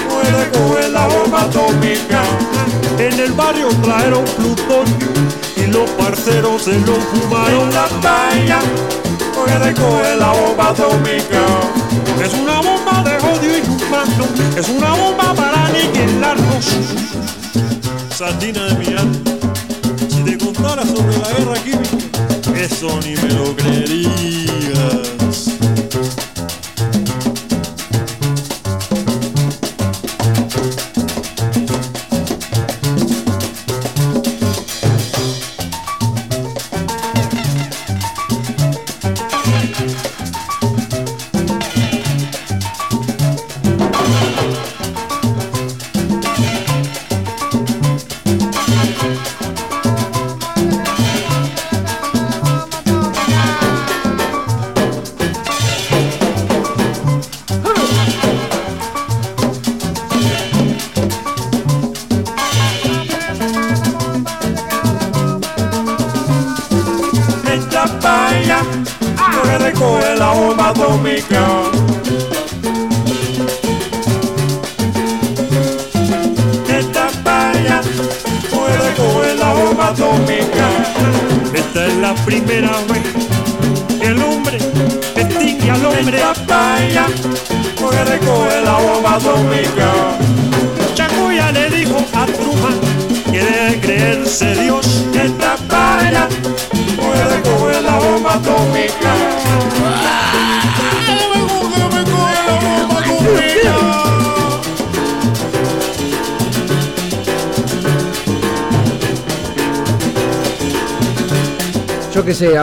[0.09, 2.23] hoy recoge la bomba atómica.
[2.97, 5.07] En el barrio trajeron plutonio
[5.57, 7.67] y los parceros se lo fumaron.
[7.67, 8.59] En campaña,
[9.37, 11.41] hoy recoge la bomba atómica.
[12.23, 16.65] Es una bomba de odio inhumano, es una bomba para aniquilarnos.
[18.15, 19.30] Sandina de mi alma,
[20.23, 25.20] si te contara sobre la guerra química, eso ni me lo creerías.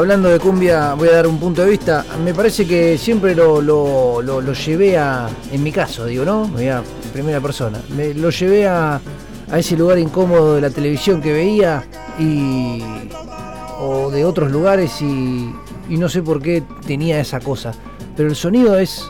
[0.08, 2.02] Hablando de cumbia, voy a dar un punto de vista.
[2.24, 5.28] Me parece que siempre lo, lo- lo- llevé a.
[5.52, 6.48] En mi caso, digo, ¿no?
[6.48, 7.78] Me a- primera persona.
[7.94, 8.98] Me, lo llevé a,
[9.50, 11.84] a ese lugar incómodo de la televisión que veía
[12.18, 12.82] y.
[13.80, 15.52] o de otros lugares y
[15.90, 17.72] no sé por qué tenía esa cosa.
[18.16, 19.06] Pero el sonido es.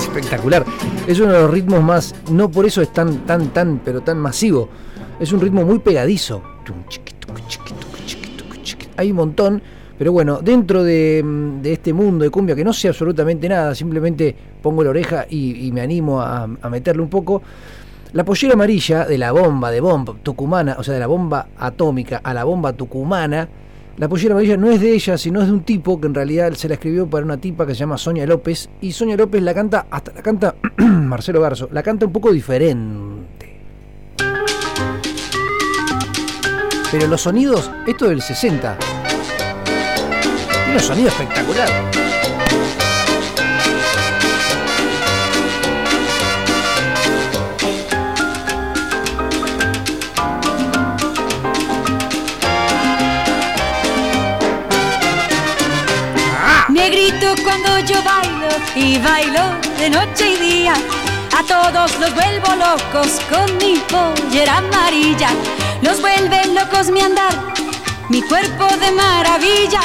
[0.00, 0.64] espectacular.
[1.06, 4.18] Es uno de los ritmos más, no por eso es tan, tan, tan, pero tan
[4.18, 4.68] masivo.
[5.18, 6.42] Es un ritmo muy pegadizo.
[8.96, 9.62] Hay un montón,
[9.98, 13.74] pero bueno, dentro de, mm, de este mundo de cumbia que no sé absolutamente nada,
[13.74, 17.42] simplemente pongo la oreja y, y me animo a, a meterle un poco.
[18.12, 22.20] La pollera amarilla de la bomba, de bomba tucumana, o sea, de la bomba atómica
[22.22, 23.48] a la bomba tucumana,
[23.96, 26.52] la pollera amarilla no es de ella, sino es de un tipo que en realidad
[26.54, 28.70] se la escribió para una tipa que se llama Sonia López.
[28.80, 33.60] Y Sonia López la canta, hasta la canta Marcelo Garzo, la canta un poco diferente.
[36.90, 38.78] Pero los sonidos, esto del 60,
[40.64, 42.01] tiene un sonido espectacular.
[57.52, 59.42] Cuando yo bailo y bailo
[59.78, 60.72] de noche y día.
[61.36, 65.28] A todos los vuelvo locos con mi pollera amarilla.
[65.82, 67.34] Los vuelve locos mi andar,
[68.08, 69.82] mi cuerpo de maravilla.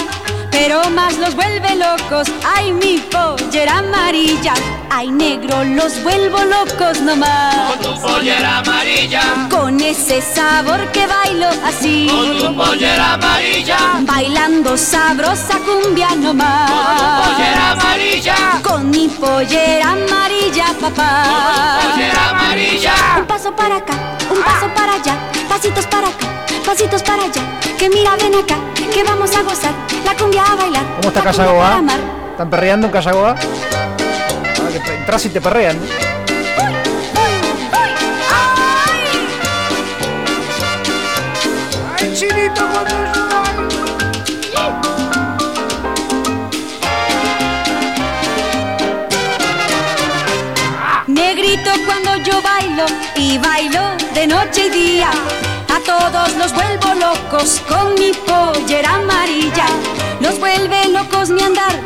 [0.49, 4.53] Pero más los vuelve locos, ay mi pollera amarilla.
[4.89, 7.55] Ay negro, los vuelvo locos nomás.
[7.71, 9.21] Con tu pollera amarilla.
[9.49, 12.07] Con ese sabor que bailo así.
[12.09, 13.77] Con tu pollera amarilla.
[14.01, 16.71] Bailando sabrosa cumbia nomás.
[16.71, 18.35] Con tu pollera amarilla.
[18.63, 21.23] Con mi pollera amarilla, papá.
[21.23, 22.93] Con tu pollera amarilla.
[23.19, 23.93] Un paso para acá,
[24.29, 25.15] un paso para allá.
[25.49, 26.25] Pasitos para acá,
[26.65, 27.41] pasitos para allá.
[27.77, 28.55] Que mira, ven acá,
[28.93, 29.73] que vamos a gozar.
[30.05, 30.83] La cumbia a bailar.
[30.97, 31.81] ¿Cómo está Casagoa?
[32.31, 33.35] ¿Están perreando en Casagoa?
[34.83, 35.75] Que entras y te perrean.
[41.99, 42.61] Ay, chinito,
[51.07, 53.81] Negrito cuando yo bailo y bailo
[54.13, 55.09] de noche y día.
[55.73, 59.65] A todos los vuelvo locos con mi pollera amarilla.
[60.19, 61.79] Los vuelve locos mi andar,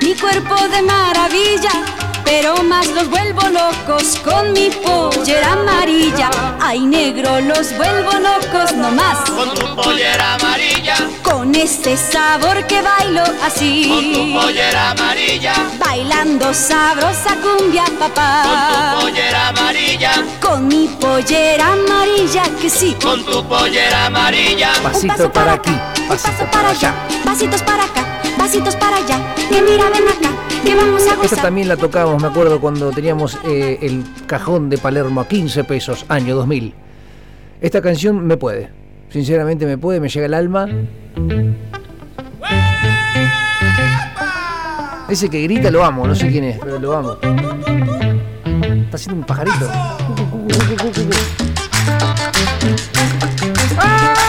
[0.00, 2.05] mi cuerpo de maravilla.
[2.26, 6.28] Pero más los vuelvo locos con mi pollera amarilla.
[6.60, 9.18] Ay negro, los vuelvo locos nomás.
[9.30, 10.96] Con tu pollera amarilla.
[11.22, 13.88] Con este sabor que bailo así.
[13.88, 15.54] Con tu pollera amarilla.
[15.78, 18.42] Bailando sabrosa cumbia, papá.
[18.42, 20.12] Con tu pollera amarilla.
[20.40, 22.96] Con mi pollera amarilla, que sí.
[23.00, 24.72] Con tu pollera amarilla.
[24.82, 25.74] Pasito para aquí,
[26.08, 26.92] pasito para allá.
[27.24, 28.04] Pasitos para acá,
[28.36, 29.18] pasitos para allá.
[29.48, 30.30] Que mira, ven acá,
[30.74, 35.20] vamos a Esta también la tocábamos, me acuerdo, cuando teníamos eh, el cajón de Palermo
[35.20, 36.74] a 15 pesos, año 2000.
[37.60, 38.70] Esta canción me puede,
[39.08, 40.68] sinceramente me puede, me llega al alma.
[45.08, 47.16] Ese que grita lo amo, no sé quién es, pero lo amo.
[47.22, 49.70] Está haciendo un pajarito.
[50.48, 50.52] Y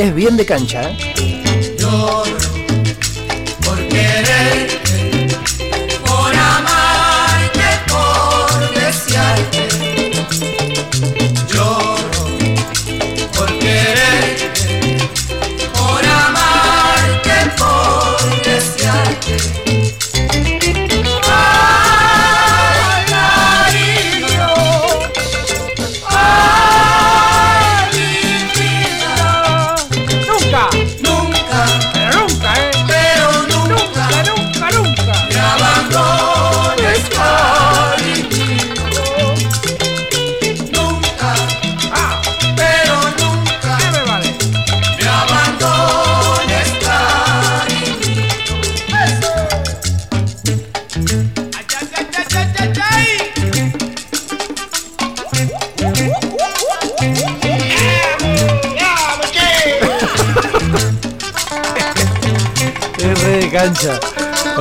[0.00, 0.96] es bien de cancha, ¿eh?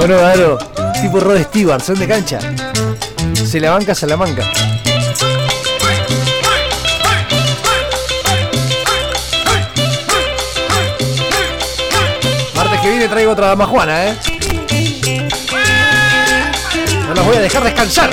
[0.02, 0.58] ¿O no, Aro?
[1.02, 2.40] Tipo Rod Stewart, son de cancha.
[3.34, 4.50] Se la banca Salamanca.
[12.56, 14.18] Martes que viene traigo otra dama Juana, ¿eh?
[17.06, 18.10] No las voy a dejar descansar.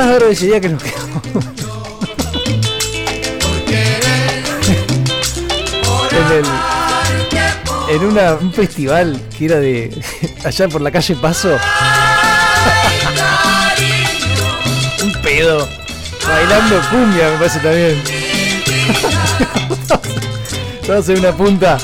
[0.00, 1.22] ¿Te acordás de ese día que nos quedamos?
[6.10, 6.44] en, el-
[7.96, 9.90] en una- un festival que era de
[10.44, 11.50] allá por la calle Paso.
[15.02, 15.68] un pedo.
[16.26, 18.02] Bailando cumbia me parece también.
[20.80, 21.78] Estábamos en una punta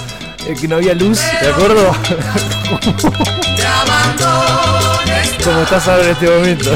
[0.46, 1.94] eh, que no había luz, ¿de acuerdo?
[5.44, 6.70] Como estás ahora en este momento.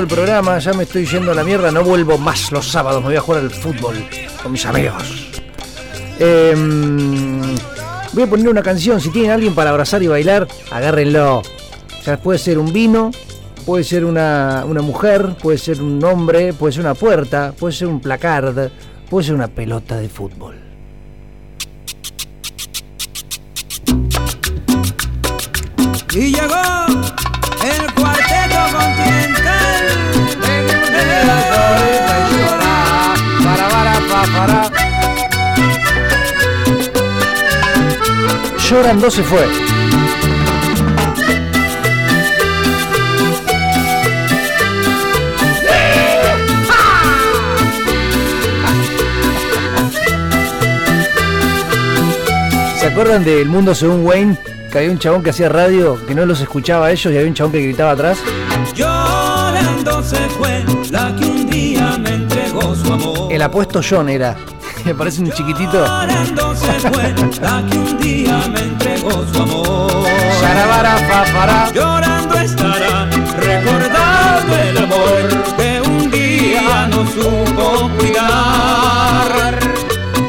[0.00, 3.08] El programa, ya me estoy yendo a la mierda, no vuelvo más los sábados, me
[3.08, 3.96] voy a jugar al fútbol
[4.42, 5.28] con mis amigos.
[6.18, 7.40] Em,
[8.12, 11.38] voy a poner una canción, si tienen alguien para abrazar y bailar, agárrenlo.
[11.38, 13.10] O sea, puede ser un vino,
[13.66, 17.88] puede ser una, una mujer, puede ser un hombre, puede ser una puerta, puede ser
[17.88, 18.70] un placard,
[19.10, 20.56] puede ser una pelota de fútbol.
[26.14, 26.86] Y llegó
[27.62, 29.37] el cuarteto continental.
[38.68, 39.40] Llorando se fue.
[52.78, 54.36] ¿Se acuerdan del mundo según Wayne?
[54.70, 57.28] Que había un chabón que hacía radio que no los escuchaba a ellos y había
[57.28, 58.18] un chabón que gritaba atrás.
[59.78, 63.32] Llorando se fue la que un día me entregó su amor.
[63.32, 64.36] El apuesto John era.
[64.84, 65.84] Me parece un chiquitito.
[65.84, 69.92] Llorando se fue la que un día me entregó su amor.
[71.74, 73.08] Llorando estará
[73.38, 79.58] recordando el amor que un día no supo cuidar.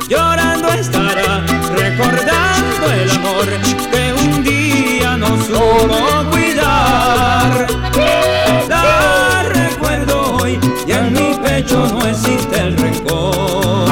[0.08, 1.44] Llorando estará
[1.76, 3.48] recordando el amor
[3.92, 6.39] que un día no supo cuidar.
[11.88, 13.88] No existe el rencor.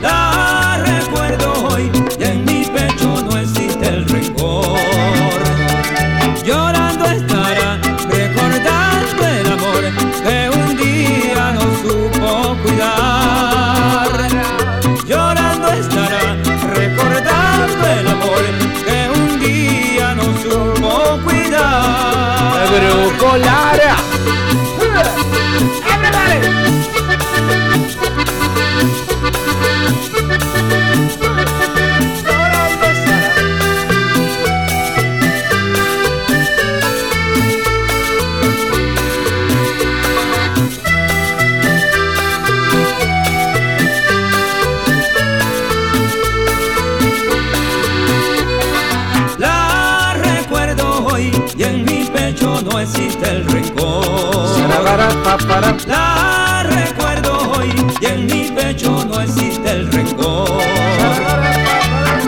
[0.00, 4.78] La recuerdo hoy y en mi pecho no existe el rencor.
[6.44, 7.78] Llorando estará
[8.08, 9.82] recordando el amor
[10.24, 14.08] que un día no supo cuidar.
[15.06, 16.36] Llorando estará
[16.72, 18.44] recordando el amor
[18.86, 22.64] que un día no supo cuidar.
[55.88, 60.62] La recuerdo hoy y en mi pecho no existe el rencor.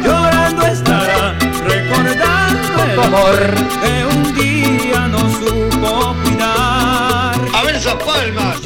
[0.03, 7.37] Llorando estará recordando el amor que un día no supo cuidar.
[7.55, 8.61] A ver esas palmas.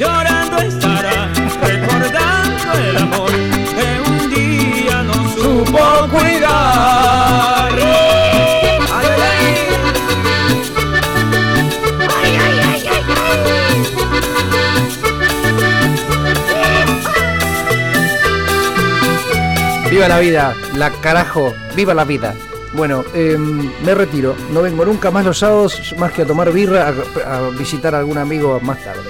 [20.01, 22.33] Viva la vida, la carajo, viva la vida.
[22.73, 24.35] Bueno, eh, me retiro.
[24.51, 26.91] No vengo nunca más los sábados, más que a tomar birra,
[27.23, 29.03] a, visitar a algún amigo más tarde.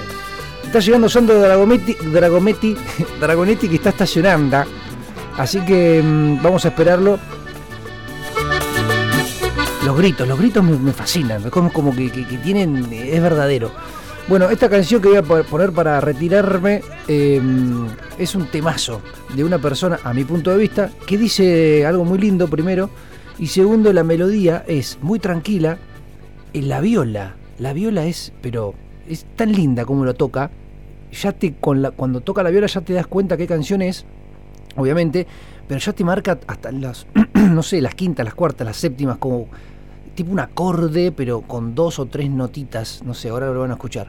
[0.62, 2.76] Está llegando Sandro Dragometti, Dragometti,
[3.20, 4.64] Dragonetti que está estacionando.
[5.38, 7.18] Así que mm, vamos a esperarlo.
[9.86, 13.72] Los gritos, los gritos me, fascinan, es como, como que- que tienen, es verdadero.
[14.28, 17.40] Bueno, esta canción que voy a po- poner para retirarme eh,
[18.18, 19.02] es un temazo
[19.34, 22.88] de una persona, a mi punto de vista, que dice algo muy lindo primero,
[23.38, 25.78] y segundo, la melodía es muy tranquila,
[26.54, 28.74] en la viola, la viola es, pero
[29.08, 30.50] es tan linda como lo toca,
[31.10, 34.06] ya te, con la, cuando toca la viola ya te das cuenta qué canción es,
[34.76, 35.26] obviamente,
[35.66, 39.48] pero ya te marca hasta las, no sé, las quintas, las cuartas, las séptimas, como
[40.14, 43.74] tipo un acorde, pero con dos o tres notitas, no sé, ahora lo van a
[43.74, 44.08] escuchar.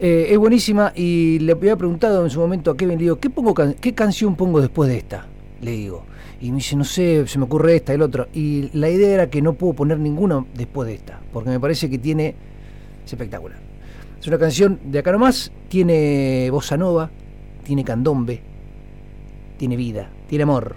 [0.00, 3.30] Eh, es buenísima y le había preguntado en su momento a Kevin, le digo, ¿qué,
[3.30, 5.26] pongo can- ¿qué canción pongo después de esta?
[5.60, 6.04] Le digo.
[6.40, 8.28] Y me dice, no sé, se me ocurre esta, el otro.
[8.32, 11.90] Y la idea era que no puedo poner ninguna después de esta, porque me parece
[11.90, 12.36] que tiene...
[13.04, 13.58] Es espectacular.
[14.20, 17.10] Es una canción de acá nomás, tiene bossa nova,
[17.64, 18.40] tiene candombe,
[19.56, 20.76] tiene vida, tiene amor.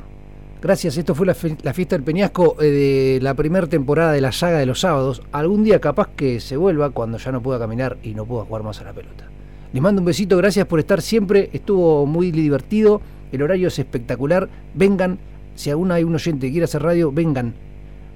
[0.62, 4.32] Gracias, esto fue la, la fiesta del Peñasco eh, de la primera temporada de la
[4.32, 5.24] saga de los sábados.
[5.32, 8.62] Algún día capaz que se vuelva cuando ya no pueda caminar y no pueda jugar
[8.62, 9.26] más a la pelota.
[9.74, 14.50] Les mando un besito, gracias por estar siempre, estuvo muy divertido, el horario es espectacular.
[14.76, 15.18] Vengan,
[15.56, 17.56] si aún hay un oyente que quiera hacer radio, vengan,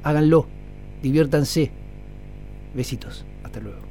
[0.03, 0.45] háganlo,
[1.01, 1.71] diviértanse.
[2.75, 3.84] Besitos, hasta luego.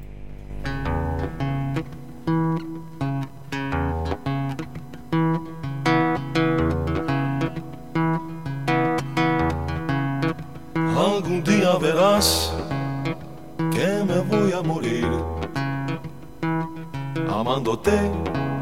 [17.85, 18.11] Amándote,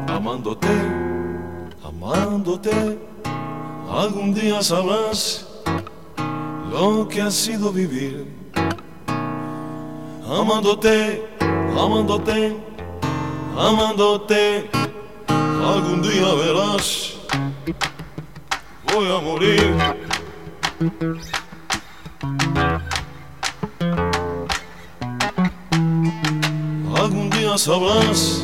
[0.07, 0.67] amándote,
[1.83, 2.99] amándote.
[3.89, 5.47] Algún día sabrás
[6.71, 8.43] lo que ha sido vivir
[10.27, 12.57] amándote, amándote,
[13.57, 14.69] amándote.
[15.27, 17.17] Algún día verás,
[18.93, 19.75] voy a morir.
[26.95, 28.43] Algún día sabrás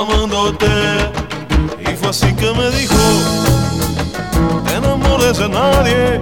[0.00, 0.66] amándote.
[1.80, 2.94] Y fue así que me dijo,
[4.40, 6.20] no te enamores de nadie,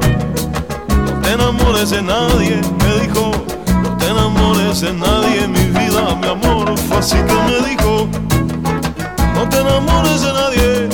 [1.06, 3.30] no te enamores de nadie, me dijo,
[3.82, 6.76] no te enamores de nadie, mi vida, mi amor.
[6.88, 8.08] Fue así que me dijo,
[9.34, 10.88] no te enamores de nadie,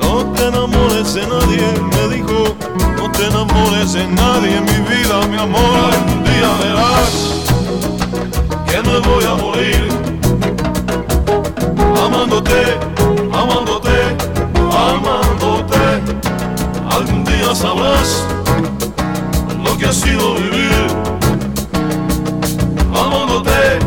[0.00, 2.56] no te enamores de nadie, me dijo,
[2.96, 5.92] no te enamores de nadie, mi vida, mi amor.
[5.92, 7.44] Algún día verás
[8.66, 10.13] que me voy a morir
[12.24, 12.78] amándote,
[13.32, 14.16] amándote,
[14.72, 15.76] amándote.
[16.90, 18.24] Algún día sabrás
[19.62, 20.86] lo que ha sido vivir,
[22.94, 23.83] amándote.